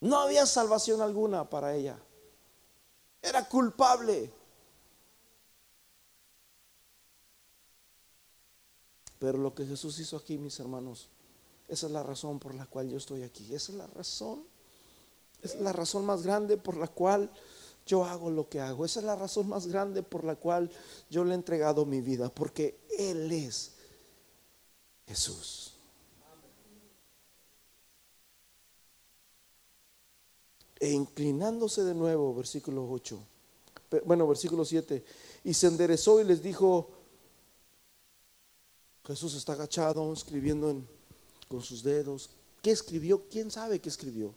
[0.00, 1.98] No había salvación alguna para ella.
[3.22, 4.39] Era culpable.
[9.20, 11.08] Pero lo que Jesús hizo aquí, mis hermanos,
[11.68, 13.54] esa es la razón por la cual yo estoy aquí.
[13.54, 14.42] Esa es la razón.
[15.42, 17.30] Es la razón más grande por la cual
[17.86, 18.84] yo hago lo que hago.
[18.84, 20.70] Esa es la razón más grande por la cual
[21.10, 22.30] yo le he entregado mi vida.
[22.30, 23.72] Porque Él es
[25.06, 25.74] Jesús.
[30.80, 33.20] E inclinándose de nuevo, versículo 8.
[34.06, 35.04] Bueno, versículo 7.
[35.44, 36.99] Y se enderezó y les dijo,
[39.06, 40.82] Jesús está agachado, escribiendo
[41.48, 42.30] con sus dedos.
[42.62, 43.28] ¿Qué escribió?
[43.28, 44.34] ¿Quién sabe qué escribió?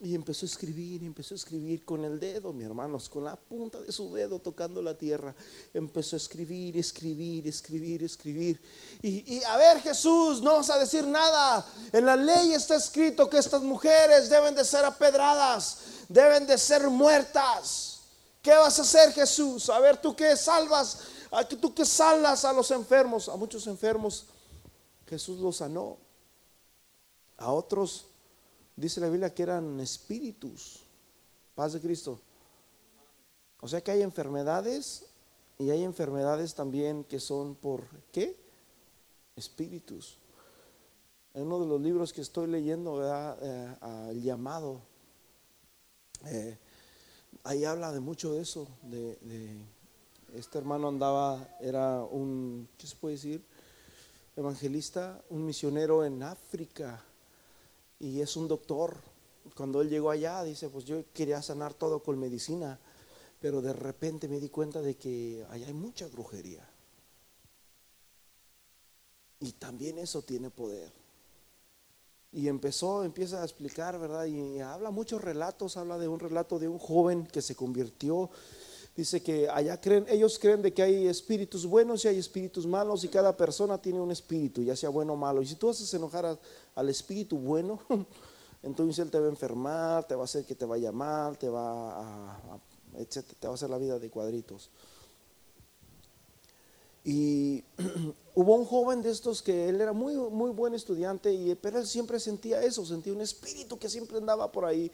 [0.00, 3.80] Y empezó a escribir, empezó a escribir con el dedo, mi hermanos, con la punta
[3.80, 5.34] de su dedo tocando la tierra.
[5.74, 8.62] Empezó a escribir, escribir, escribir, escribir.
[9.02, 11.66] Y, y, a ver, Jesús, no vas a decir nada.
[11.92, 16.88] En la ley está escrito que estas mujeres deben de ser apedradas, deben de ser
[16.88, 17.98] muertas.
[18.40, 19.68] ¿Qué vas a hacer, Jesús?
[19.68, 20.98] A ver, tú que salvas
[21.60, 24.26] tú que salas a los enfermos, a muchos enfermos,
[25.06, 25.98] Jesús los sanó.
[27.36, 28.06] A otros,
[28.74, 30.80] dice la Biblia, que eran espíritus.
[31.54, 32.20] Paz de Cristo.
[33.60, 35.06] O sea que hay enfermedades
[35.58, 38.36] y hay enfermedades también que son por ¿qué?
[39.36, 40.18] Espíritus.
[41.34, 43.00] En uno de los libros que estoy leyendo,
[43.42, 43.76] eh,
[44.10, 44.80] el llamado,
[46.26, 46.58] eh,
[47.44, 49.18] ahí habla de mucho de eso, de
[50.34, 53.44] este hermano andaba, era un, ¿qué se puede decir?
[54.36, 57.02] Evangelista, un misionero en África
[57.98, 58.96] y es un doctor.
[59.56, 62.78] Cuando él llegó allá, dice, pues yo quería sanar todo con medicina,
[63.40, 66.68] pero de repente me di cuenta de que allá hay mucha brujería.
[69.40, 70.92] Y también eso tiene poder.
[72.30, 74.26] Y empezó, empieza a explicar, ¿verdad?
[74.26, 78.30] Y habla muchos relatos, habla de un relato de un joven que se convirtió
[78.98, 83.04] Dice que allá creen, ellos creen de que hay espíritus buenos y hay espíritus malos
[83.04, 85.40] y cada persona tiene un espíritu, ya sea bueno o malo.
[85.40, 86.36] Y si tú haces enojar
[86.74, 87.78] al espíritu bueno,
[88.64, 91.48] entonces él te va a enfermar, te va a hacer que te vaya mal, te
[91.48, 92.58] va a,
[92.96, 94.68] etcétera, te va a hacer la vida de cuadritos.
[97.04, 97.64] Y
[98.34, 101.86] hubo un joven de estos que él era muy, muy buen estudiante, y, pero él
[101.86, 104.90] siempre sentía eso, sentía un espíritu que siempre andaba por ahí.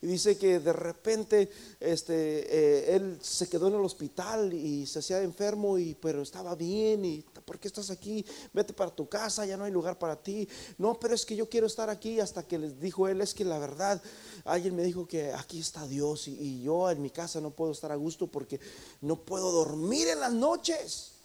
[0.00, 5.00] Y dice que de repente este, eh, él se quedó en el hospital y se
[5.00, 7.04] hacía enfermo, y, pero estaba bien.
[7.04, 8.24] ¿Y por qué estás aquí?
[8.52, 10.48] Vete para tu casa, ya no hay lugar para ti.
[10.78, 12.20] No, pero es que yo quiero estar aquí.
[12.20, 14.00] Hasta que les dijo él, es que la verdad,
[14.44, 17.72] alguien me dijo que aquí está Dios, y, y yo en mi casa no puedo
[17.72, 18.58] estar a gusto porque
[19.00, 21.17] no puedo dormir en las noches.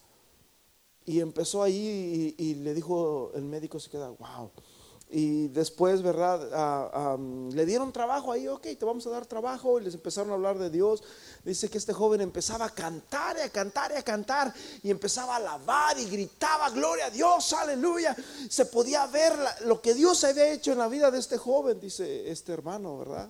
[1.06, 4.52] Y empezó ahí y, le dijo, el médico se queda, wow.
[5.16, 6.50] Y después, ¿verdad?
[6.54, 7.18] Ah,
[7.52, 9.80] le dieron trabajo ahí, ok, te vamos a dar trabajo.
[9.80, 11.04] Y les empezaron a hablar de Dios.
[11.44, 14.52] Dice que este joven empezaba a cantar y a cantar y a cantar.
[14.82, 18.16] Y empezaba a alabar y gritaba, gloria a Dios, aleluya.
[18.50, 19.34] Se podía ver
[19.66, 23.30] lo que Dios había hecho en la vida de este joven, dice este hermano, ¿verdad?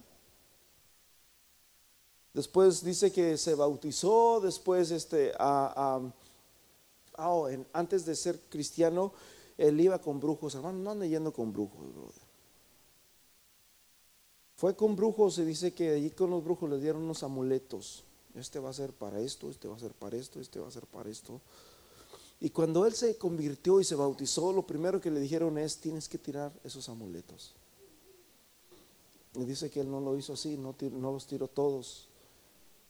[2.33, 5.33] Después dice que se bautizó, después este,
[7.17, 9.13] oh, antes de ser cristiano,
[9.57, 10.55] él iba con brujos.
[10.55, 11.85] Hermano, no anda yendo con brujos,
[14.55, 18.03] Fue con brujos, se dice que allí con los brujos le dieron unos amuletos.
[18.35, 20.71] Este va a ser para esto, este va a ser para esto, este va a
[20.71, 21.41] ser para esto.
[22.39, 26.09] Y cuando él se convirtió y se bautizó, lo primero que le dijeron es, tienes
[26.09, 27.53] que tirar esos amuletos.
[29.35, 32.07] Y dice que él no lo hizo así, no, no los tiró todos.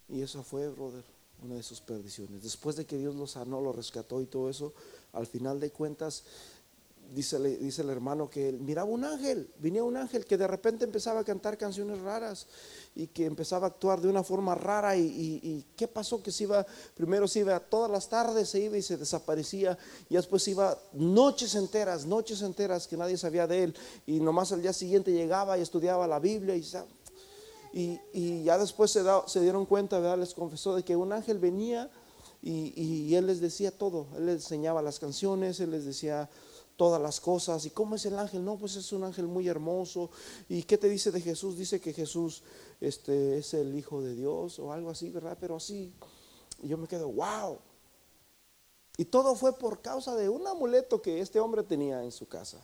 [0.09, 1.12] Y eso fue, brother.
[1.44, 2.44] Una de sus perdiciones.
[2.44, 4.74] Después de que Dios lo sanó, lo rescató y todo eso,
[5.14, 6.24] al final de cuentas,
[7.14, 11.20] dice, dice el hermano que miraba un ángel, venía un ángel que de repente empezaba
[11.20, 12.48] a cantar canciones raras
[12.96, 16.66] y que empezaba a actuar de una forma rara y, qué pasó que se iba,
[16.96, 19.78] primero se iba todas las tardes, se iba y se desaparecía
[20.10, 23.76] y después iba noches enteras, noches enteras que nadie sabía de él
[24.06, 26.64] y nomás al día siguiente llegaba y estudiaba la Biblia y,
[27.74, 30.19] y, ya después se, dieron cuenta, ¿verdad?
[30.19, 31.89] les confesó de que un ángel venía
[32.41, 36.30] y, y él les decía todo, él les enseñaba las canciones, él les decía
[36.76, 37.65] todas las cosas.
[37.65, 38.43] ¿Y cómo es el ángel?
[38.43, 40.09] No, pues es un ángel muy hermoso.
[40.49, 41.57] ¿Y qué te dice de Jesús?
[41.57, 42.43] Dice que Jesús
[42.82, 45.38] este, es el Hijo de Dios o algo así, ¿verdad?
[45.39, 45.93] Pero así.
[46.61, 47.57] Yo me quedo, wow.
[48.97, 52.61] Y todo fue por causa de un amuleto que este hombre tenía en su casa.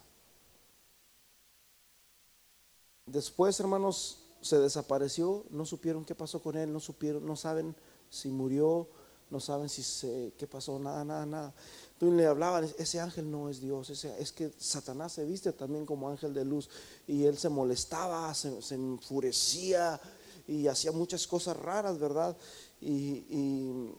[3.06, 7.76] Después, hermanos, se desapareció, no supieron qué pasó con él, no supieron, no saben
[8.10, 8.88] si murió,
[9.30, 11.54] no saben si se, qué pasó, nada, nada, nada.
[12.00, 16.10] Tú le hablaban, ese ángel no es Dios, es que Satanás se viste también como
[16.10, 16.70] ángel de luz
[17.08, 20.00] y él se molestaba, se, enfurecía
[20.48, 22.36] y hacía muchas cosas raras, ¿verdad?
[22.82, 23.92] Y,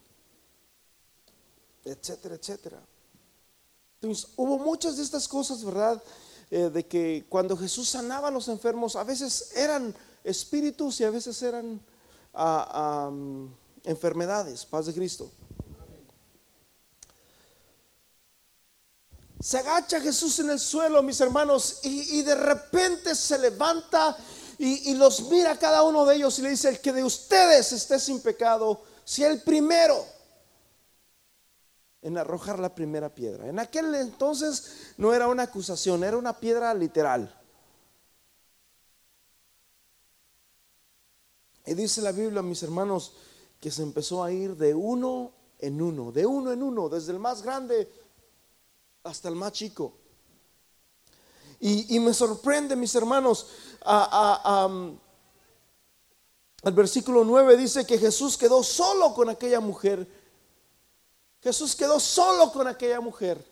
[1.85, 2.83] etcétera, etcétera.
[4.01, 6.03] Entonces, hubo muchas de estas cosas, ¿verdad?
[6.51, 9.95] Eh, de que cuando Jesús sanaba a los enfermos, a veces eran
[10.25, 11.81] espíritus y a veces eran
[12.35, 13.11] ah,
[13.85, 15.31] enfermedades, paz de Cristo.
[19.41, 24.15] Se agacha Jesús en el suelo, mis hermanos, y, de repente se levanta
[24.59, 27.99] y, los mira cada uno de ellos y le dice, el que de ustedes esté
[27.99, 30.05] sin pecado, si el primero
[32.03, 33.49] en arrojar la primera piedra.
[33.49, 37.35] En aquel entonces no era una acusación, era una piedra literal.
[41.71, 43.13] Y dice la Biblia, mis hermanos,
[43.61, 47.21] que se empezó a ir de uno en uno, de uno en uno, desde el
[47.21, 47.89] más grande
[49.05, 49.93] hasta el más chico.
[51.61, 53.47] Y, me sorprende, mis hermanos,
[53.83, 54.99] al
[56.73, 60.09] versículo 9 dice que Jesús quedó solo con aquella mujer.
[61.41, 63.47] Jesús quedó solo con aquella mujer.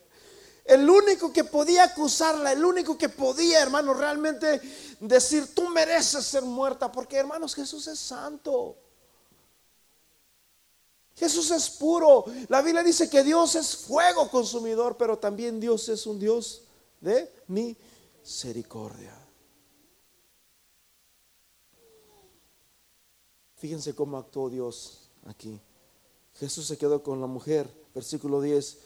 [0.68, 4.60] El único que podía acusarla, el único que podía, hermanos, realmente
[5.00, 8.76] decir, tú mereces ser muerta, porque hermanos, Jesús es santo.
[11.16, 12.26] Jesús es puro.
[12.48, 16.64] La Biblia dice que Dios es fuego consumidor, pero también Dios es un Dios
[17.00, 19.16] de misericordia.
[23.56, 25.58] Fíjense cómo actuó Dios aquí.
[26.34, 28.78] Jesús se quedó con la mujer, versículo 10,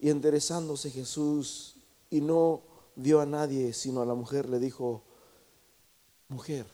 [0.00, 1.76] y enderezándose Jesús
[2.10, 2.62] y no
[2.96, 5.04] vio a nadie, sino a la mujer, le dijo,
[6.28, 6.66] mujer,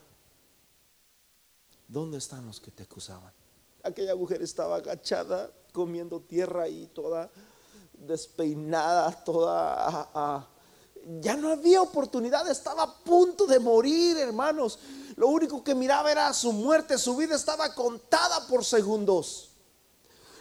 [1.88, 3.32] ¿dónde están los que te acusaban?
[3.86, 7.30] aquella mujer estaba agachada comiendo tierra y toda
[7.92, 10.46] despeinada, toda...
[11.20, 14.78] ya no había oportunidad, estaba a punto de morir, hermanos.
[15.16, 19.50] Lo único que miraba era su muerte, su vida estaba contada por segundos.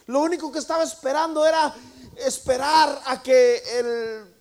[0.06, 1.74] Lo único que estaba esperando era
[2.16, 4.34] esperar a que el,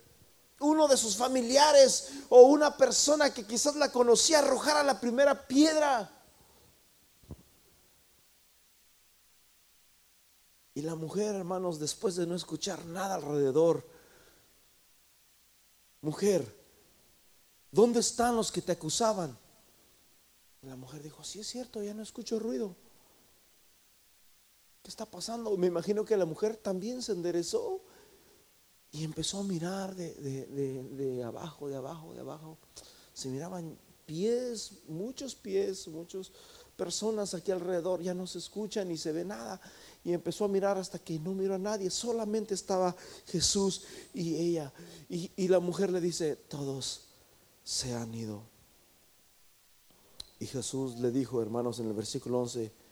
[0.59, 6.11] uno de sus familiares o una persona que quizás la conocía arrojara la primera piedra.
[10.73, 13.87] Y la mujer, hermanos, después de no escuchar nada alrededor,
[16.01, 16.53] mujer,
[17.71, 19.37] ¿dónde están los que te acusaban?
[20.61, 22.75] la mujer dijo, sí es cierto, ya no escucho ruido.
[24.85, 25.57] ¿Qué está pasando?
[25.57, 27.81] Me imagino que la mujer también se enderezó
[28.91, 32.59] y empezó a mirar de, de abajo, de abajo, de abajo.
[33.11, 36.31] Se miraban pies, muchos pies, muchas
[36.77, 39.59] personas aquí alrededor, ya no se escucha ni se ve nada
[40.03, 44.71] y empezó a mirar hasta que no miró a nadie, solamente estaba Jesús y ella.
[45.09, 47.05] Y, la mujer le dice, todos
[47.63, 48.43] se han ido.
[50.39, 52.84] Y Jesús le dijo, hermanos, en el versículo 11,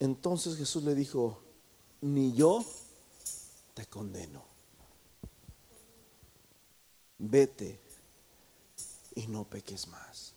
[0.00, 1.40] entonces Jesús le dijo,
[2.00, 2.64] ni yo
[3.74, 4.42] te condeno.
[7.18, 7.78] Vete
[9.14, 10.32] y no peques más.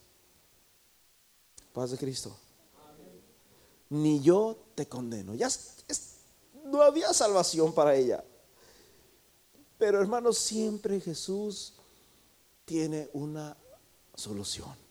[1.74, 2.38] Paz de Cristo
[3.94, 5.36] ni yo te condeno.
[5.36, 5.50] Ya
[6.66, 8.24] no había salvación para ella.
[9.78, 11.74] Pero hermanos, siempre Jesús
[12.66, 13.56] tiene una
[14.16, 14.83] solución.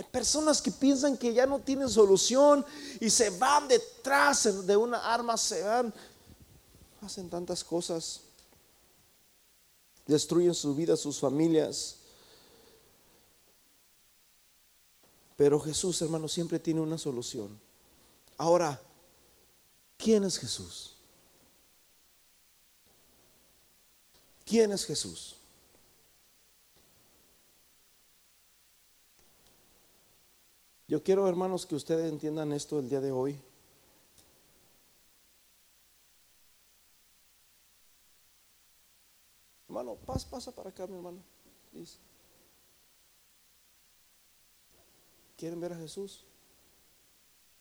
[0.00, 2.64] Hay personas que piensan que ya no tienen solución
[3.00, 5.92] y se van detrás de una arma, se van,
[7.02, 8.22] hacen tantas cosas,
[10.06, 11.96] destruyen su vida, sus familias.
[15.36, 17.60] Pero Jesús, hermano, siempre tiene una solución.
[18.38, 18.80] Ahora,
[20.00, 20.94] ¿Quién es Jesús?
[24.46, 25.36] ¿Quién es Jesús?
[30.90, 33.40] Yo quiero, hermanos, que ustedes entiendan esto el día de hoy.
[39.68, 41.22] Hermano, pasa, pasa para acá, mi hermano.
[45.36, 46.24] ¿Quieren ver a Jesús?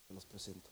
[0.09, 0.71] Los presento.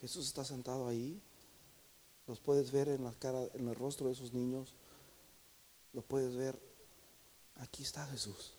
[0.00, 1.22] Jesús está sentado ahí.
[2.26, 4.74] Los puedes ver en la cara, en el rostro de esos niños.
[5.92, 6.58] Lo puedes ver.
[7.56, 8.54] Aquí está Jesús.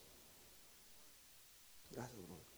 [1.91, 2.51] Gracias, brother.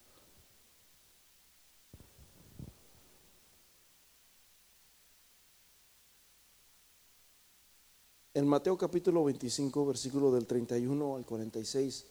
[8.36, 12.08] En Mateo capítulo 25, versículo del 31 al 46,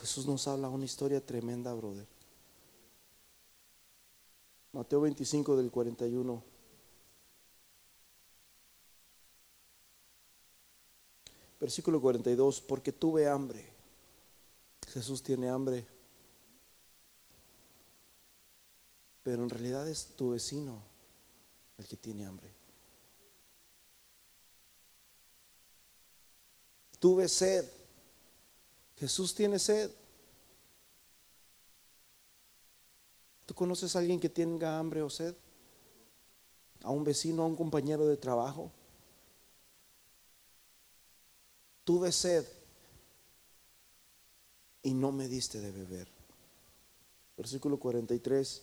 [0.00, 2.06] Jesús nos habla una historia tremenda, brother.
[4.72, 6.53] Mateo 25 del 41.
[11.64, 13.64] Versículo 42, porque tuve hambre.
[14.88, 15.86] Jesús tiene hambre.
[19.22, 20.82] Pero en realidad es tu vecino
[21.78, 22.52] el que tiene hambre.
[26.98, 27.64] Tuve sed.
[28.98, 29.90] Jesús tiene sed.
[33.46, 35.34] ¿Tú conoces a alguien que tenga hambre o sed?
[36.82, 38.70] ¿A un vecino, a un compañero de trabajo?
[41.84, 42.46] Tuve sed
[44.82, 46.08] y no me diste de beber.
[47.36, 48.62] Versículo 43.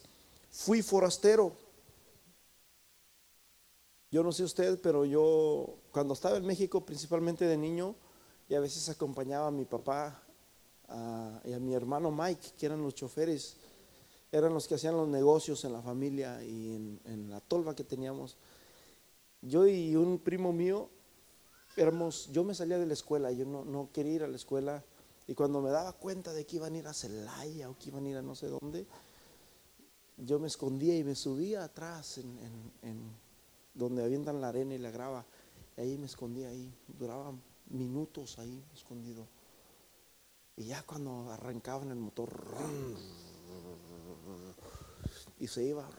[0.51, 1.55] Fui forastero
[4.11, 7.95] yo no sé usted, pero yo cuando estaba en México, principalmente de niño,
[8.49, 10.21] y a veces acompañaba a mi papá
[11.45, 13.55] y a mi hermano Mike, que eran los choferes,
[14.29, 18.35] eran los que hacían los negocios en la familia y en, la tolva que teníamos.
[19.41, 20.89] Yo y un primo mío
[21.77, 24.83] éramos, yo me salía de la escuela, yo no, no quería ir a la escuela,
[25.27, 28.05] y cuando me daba cuenta de que iban a ir a Celaya o que iban
[28.05, 28.85] a ir a no sé dónde,
[30.17, 33.11] yo me escondía y me subía atrás en
[33.73, 35.25] donde avientan la arena y la grava.
[35.77, 37.33] Ahí me escondí ahí, duraba
[37.69, 39.25] minutos ahí escondido.
[40.57, 42.29] Y ya cuando arrancaban el motor
[45.39, 45.89] y se iba,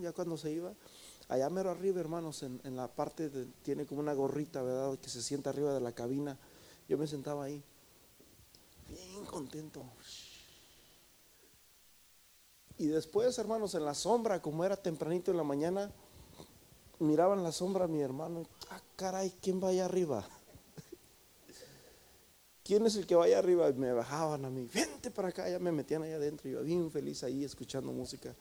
[0.00, 0.72] ya cuando se iba,
[1.28, 4.98] allá mero arriba, hermanos, en, la parte de, tiene como una gorrita, ¿verdad?
[4.98, 6.38] Que se sienta arriba de la cabina.
[6.88, 7.62] Yo me sentaba ahí,
[8.88, 9.82] bien contento.
[12.76, 15.92] Y después, hermanos, en la sombra, como era tempranito en la mañana,
[16.98, 20.26] miraban la sombra a mi hermano, ah, caray, ¿quién va allá arriba?
[22.64, 23.70] ¿Quién es el que va allá arriba?
[23.72, 27.22] Me bajaban a mí, vente para acá, ya me metían allá adentro, yo bien feliz
[27.22, 28.34] ahí escuchando música.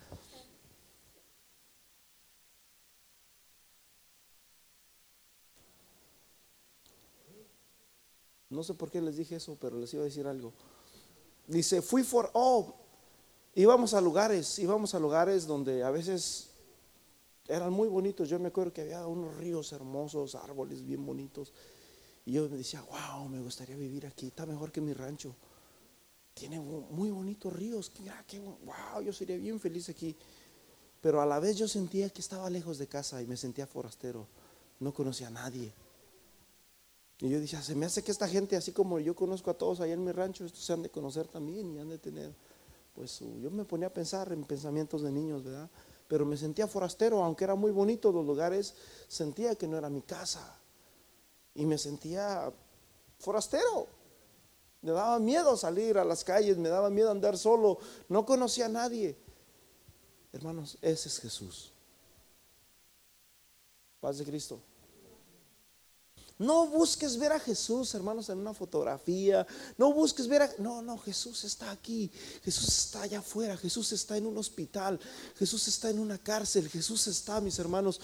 [8.54, 10.54] No sé por qué les dije eso, pero les iba a decir algo.
[11.48, 12.74] Dice, fui for, oh,
[13.56, 16.52] íbamos a lugares, íbamos a lugares donde a veces
[17.48, 18.30] eran muy bonitos.
[18.30, 21.52] Yo me acuerdo que había unos ríos hermosos, árboles bien bonitos.
[22.26, 24.28] Y yo me decía, wow, me gustaría vivir aquí.
[24.28, 25.36] Está mejor que mi rancho.
[26.34, 27.92] Tiene muy bonitos ríos.
[28.28, 30.16] Qué, wow, yo sería bien feliz aquí.
[31.02, 34.26] Pero a la vez yo sentía que estaba lejos de casa y me sentía forastero.
[34.80, 35.74] No conocía a nadie.
[37.24, 39.80] Y yo decía, se me hace que esta gente, así como yo conozco a todos
[39.80, 42.36] allá en mi rancho, estos se han de conocer también y han de tener,
[42.94, 45.70] pues yo me ponía a pensar en pensamientos de niños, ¿verdad?
[46.08, 48.76] pero me sentía forastero, aunque era muy bonito los lugares,
[49.08, 50.60] sentía que no era mi casa.
[51.56, 52.54] Y me sentía
[53.18, 53.88] forastero.
[54.82, 58.70] Me daba miedo salir a las calles, me daba miedo andar solo, no conocía a
[58.70, 59.18] nadie.
[60.34, 61.74] Hermanos, ese es Jesús.
[64.00, 64.60] Paz de Cristo.
[66.40, 69.46] No busques ver a Jesús, hermanos, en una fotografía.
[69.78, 70.50] No busques ver a...
[70.58, 72.12] No, no, Jesús está aquí.
[72.44, 73.56] Jesús está allá afuera.
[73.56, 75.00] Jesús está en un hospital.
[75.38, 76.70] Jesús está en una cárcel.
[76.70, 78.02] Jesús está, mis hermanos,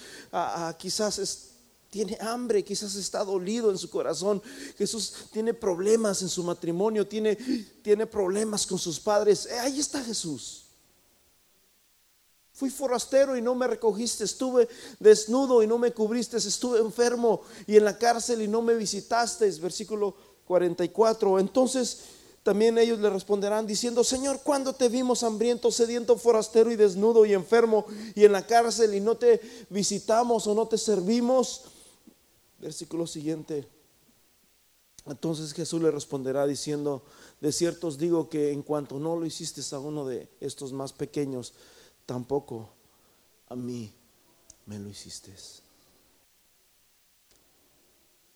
[0.77, 1.19] quizás
[1.89, 4.41] tiene hambre, quizás está dolido en su corazón.
[4.77, 7.35] Jesús tiene problemas en su matrimonio, tiene,
[7.81, 9.47] tiene problemas con sus padres.
[9.47, 10.68] Eh, ahí está Jesús.
[12.59, 14.67] Fui forastero y no me recogiste, estuve
[14.99, 19.49] desnudo y no me cubriste, estuve enfermo y en la cárcel y no me visitaste.
[19.61, 20.13] Versículo
[20.45, 21.39] 44.
[21.39, 21.99] Entonces
[22.43, 27.31] también ellos le responderán diciendo, Señor, ¿cuándo te vimos hambriento, sediento, forastero y desnudo y
[27.31, 29.39] enfermo y en la cárcel y no te
[29.69, 31.61] visitamos o no te servimos?
[32.59, 33.65] Versículo siguiente.
[35.05, 37.03] Entonces Jesús le responderá diciendo,
[37.39, 40.91] de cierto os digo que en cuanto no lo hiciste a uno de estos más
[40.91, 41.53] pequeños,
[42.09, 42.67] tampoco
[43.49, 43.93] a mí
[44.65, 45.31] me lo hiciste.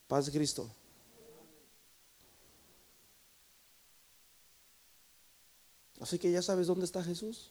[0.07, 0.69] Paz Cristo.
[5.99, 7.49] Así que ya sabes dónde está Jesús.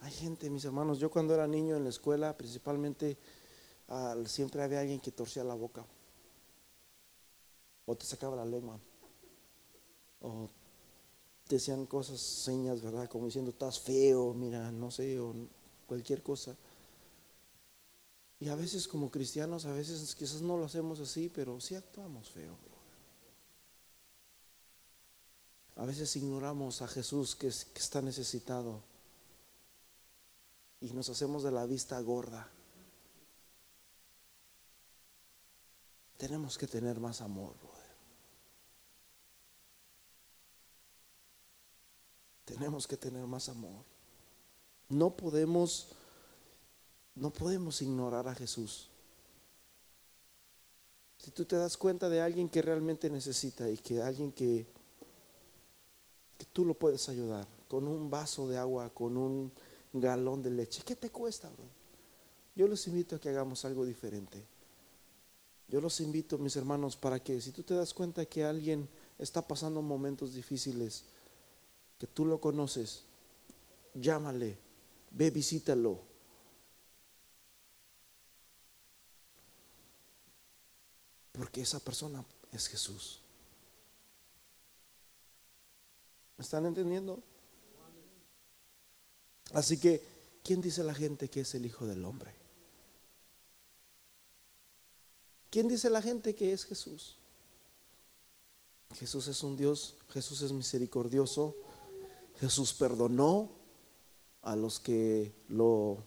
[0.00, 3.16] Hay gente, mis hermanos, yo cuando era niño en la escuela, principalmente,
[4.26, 5.86] siempre había alguien que torcía la boca.
[7.86, 8.80] O te sacaba la lengua.
[10.20, 10.50] O
[11.54, 13.08] decían cosas, señas, ¿verdad?
[13.08, 15.34] Como diciendo, estás feo, mira, no sé, o
[15.86, 16.56] cualquier cosa.
[18.40, 22.28] Y a veces como cristianos, a veces quizás no lo hacemos así, pero sí actuamos
[22.30, 22.56] feo.
[25.76, 28.82] A veces ignoramos a Jesús que, está necesitado
[30.80, 32.48] y nos hacemos de la vista gorda.
[36.16, 37.54] Tenemos que tener más amor,
[42.44, 43.84] Tenemos que tener más amor.
[44.88, 45.88] No podemos,
[47.14, 48.88] no podemos ignorar a Jesús.
[51.18, 54.66] Si tú te das cuenta de alguien que realmente necesita y que alguien que,
[56.52, 59.52] tú lo puedes ayudar con un vaso de agua, con un
[59.92, 61.48] galón de leche, ¿qué te cuesta?
[62.56, 64.44] Yo los invito a que hagamos algo diferente.
[65.68, 69.46] Yo los invito, mis hermanos, para que si tú te das cuenta que alguien está
[69.46, 71.04] pasando momentos difíciles,
[72.02, 73.04] que tú lo conoces,
[73.94, 74.58] llámale,
[75.12, 76.00] ve, visítalo.
[81.30, 83.20] Porque esa persona es Jesús.
[86.36, 87.22] ¿Me están entendiendo?
[89.52, 90.02] Así que,
[90.42, 92.34] ¿quién dice la gente que es el Hijo del Hombre?
[95.50, 97.14] ¿Quién dice la gente que es Jesús?
[98.96, 101.54] Jesús es un Dios, Jesús es misericordioso,
[102.42, 103.52] Jesús perdonó
[104.42, 106.02] a los que lo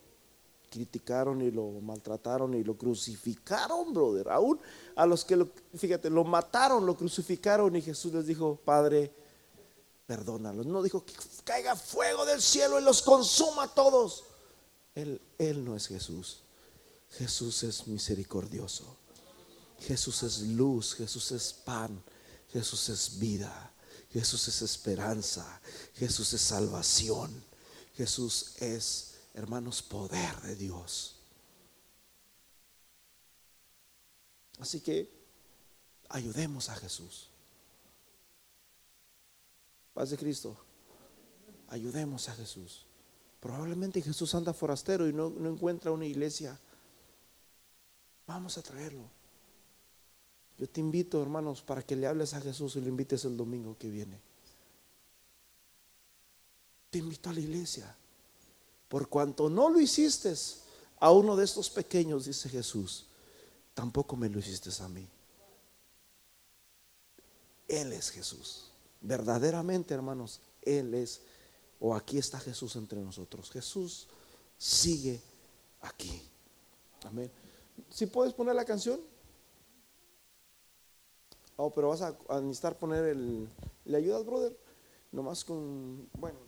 [0.70, 4.30] criticaron y lo maltrataron y lo crucificaron, brother.
[4.30, 4.60] Aún
[4.98, 9.14] a los que lo, fíjate, lo mataron, lo crucificaron y Jesús les dijo, Padre,
[10.06, 10.66] perdónalos.
[10.66, 11.14] No dijo que
[11.46, 14.26] caiga fuego del cielo y los consuma a todos.
[14.94, 16.42] Él, él no es Jesús.
[17.12, 18.98] Jesús es misericordioso.
[19.80, 22.04] Jesús es luz, Jesús es pan,
[22.52, 23.72] Jesús es vida.
[24.16, 25.60] Jesús es esperanza,
[25.96, 27.44] Jesús es salvación,
[27.96, 31.18] Jesús es, hermanos, poder de Dios.
[34.58, 35.12] Así que
[36.08, 37.28] ayudemos a Jesús.
[39.94, 40.56] Paz de Cristo.
[41.68, 42.86] Ayudemos a Jesús.
[43.42, 46.58] Probablemente Jesús anda forastero y no, no encuentra una iglesia.
[48.26, 49.10] Vamos a traerlo.
[50.58, 53.78] Yo te invito, hermanos, para que le hables a Jesús y le invites el domingo
[53.78, 54.20] que viene.
[56.90, 57.94] Te invito a la iglesia.
[58.88, 60.34] Por cuanto no lo hiciste
[61.00, 63.08] a uno de estos pequeños, dice Jesús,
[63.74, 65.06] tampoco me lo hiciste a mí.
[67.68, 68.70] Él es Jesús.
[69.02, 71.22] Verdaderamente, hermanos, Él es,
[71.80, 73.52] o aquí está Jesús entre nosotros.
[73.52, 74.08] Jesús
[74.58, 75.20] sigue
[75.82, 76.22] aquí.
[77.04, 77.30] Amén.
[77.90, 79.15] Si puedes poner la canción.
[81.58, 83.50] Oh, pero vas a, necesitar poner el.
[83.86, 84.58] ¿Le ayudas, brother?
[85.12, 86.10] Nomás con.
[86.14, 86.40] Bueno.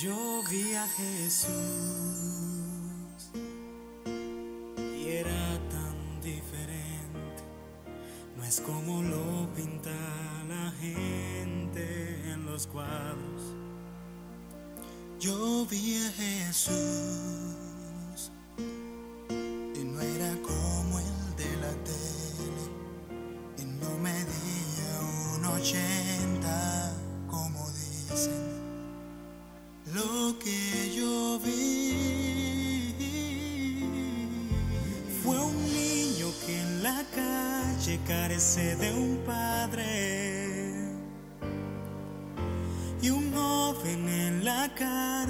[0.00, 1.97] Yo vi a Jesús
[8.48, 9.90] es como lo pinta
[10.48, 13.54] la gente en los cuadros.
[15.20, 17.37] Yo vi a Jesús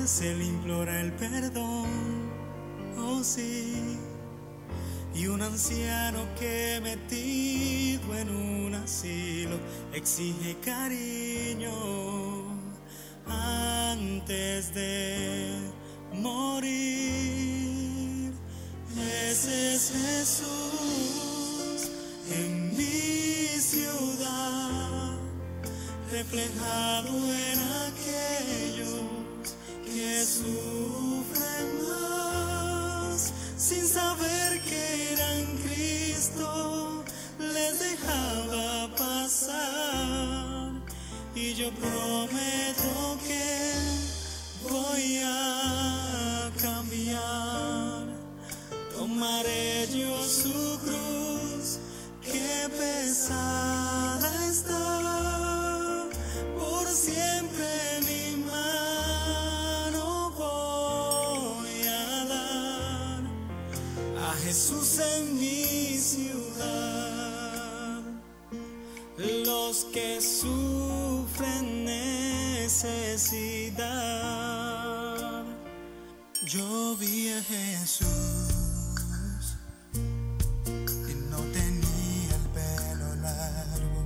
[0.08, 1.86] cárcel implora el perdón,
[2.96, 3.98] oh sí.
[5.14, 9.58] Y un anciano que metido en un asilo
[9.92, 11.97] exige cariño.
[76.48, 78.08] Yo vi a Jesús
[79.92, 84.02] y no tenía el pelo largo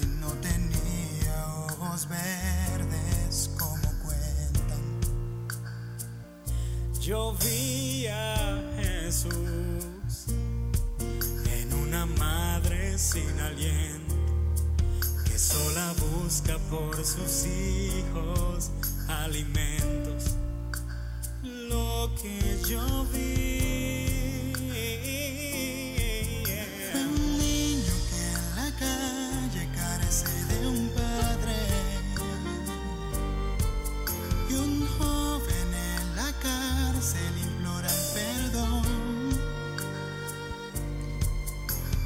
[0.00, 5.00] y no tenía ojos verdes como cuentan.
[7.00, 9.32] Yo vi a Jesús
[11.50, 14.14] en una madre sin aliento
[15.24, 15.92] que sola
[16.22, 18.70] busca por sus hijos
[19.08, 20.07] alimentos.
[22.20, 24.52] Que yo vi.
[26.90, 31.56] Fue un niño que en la calle carece de un padre.
[34.50, 38.82] Y un joven en la cárcel implora el perdón.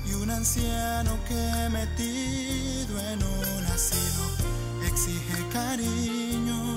[0.06, 4.26] Y un anciano que metido en un asilo
[4.86, 6.76] exige cariño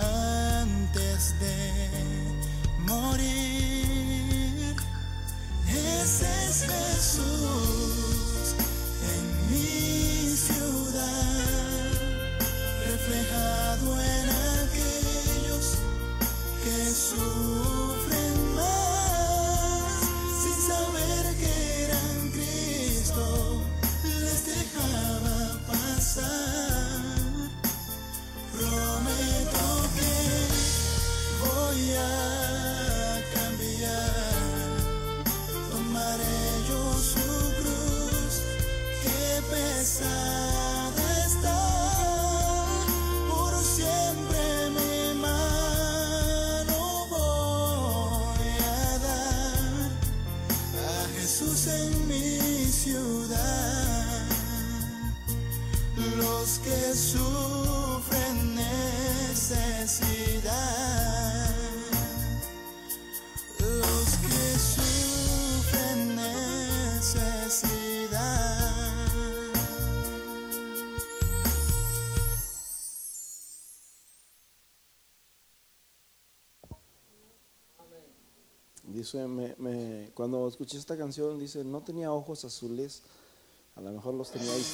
[0.00, 1.83] antes de
[7.14, 7.83] Jesús
[80.14, 83.02] Cuando escuché esta canción, dice, no tenía ojos azules,
[83.76, 84.64] a lo mejor los tenía ahí,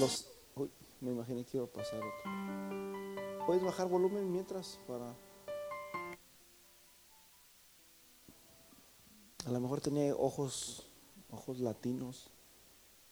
[0.00, 0.26] los,
[0.56, 0.68] uy,
[1.00, 3.46] me imaginé que iba a pasar otro.
[3.46, 5.14] ¿Puedes bajar volumen mientras para...
[9.46, 10.86] A lo mejor tenía ojos,
[11.30, 12.30] ojos latinos,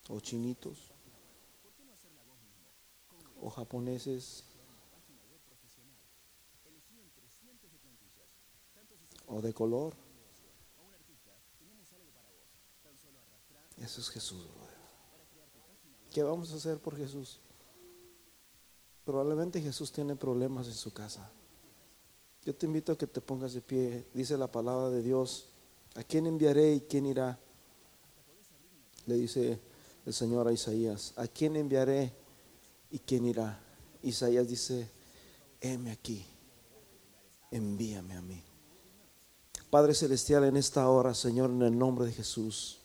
[0.08, 0.90] o chinitos,
[3.40, 4.44] o japoneses,
[9.28, 10.01] o de color.
[13.82, 14.46] Eso es Jesús.
[16.12, 17.40] ¿Qué vamos a hacer por Jesús?
[19.04, 21.30] Probablemente Jesús tiene problemas en su casa.
[22.44, 24.06] Yo te invito a que te pongas de pie.
[24.14, 25.48] Dice la palabra de Dios.
[25.96, 27.38] ¿A quién enviaré y quién irá?
[29.06, 29.58] Le dice
[30.06, 31.12] el Señor a Isaías.
[31.16, 32.12] ¿A quién enviaré
[32.90, 33.60] y quién irá?
[34.02, 34.88] Isaías dice,
[35.60, 36.24] heme aquí,
[37.50, 38.42] envíame a mí.
[39.70, 42.81] Padre Celestial, en esta hora, Señor, en el nombre de Jesús.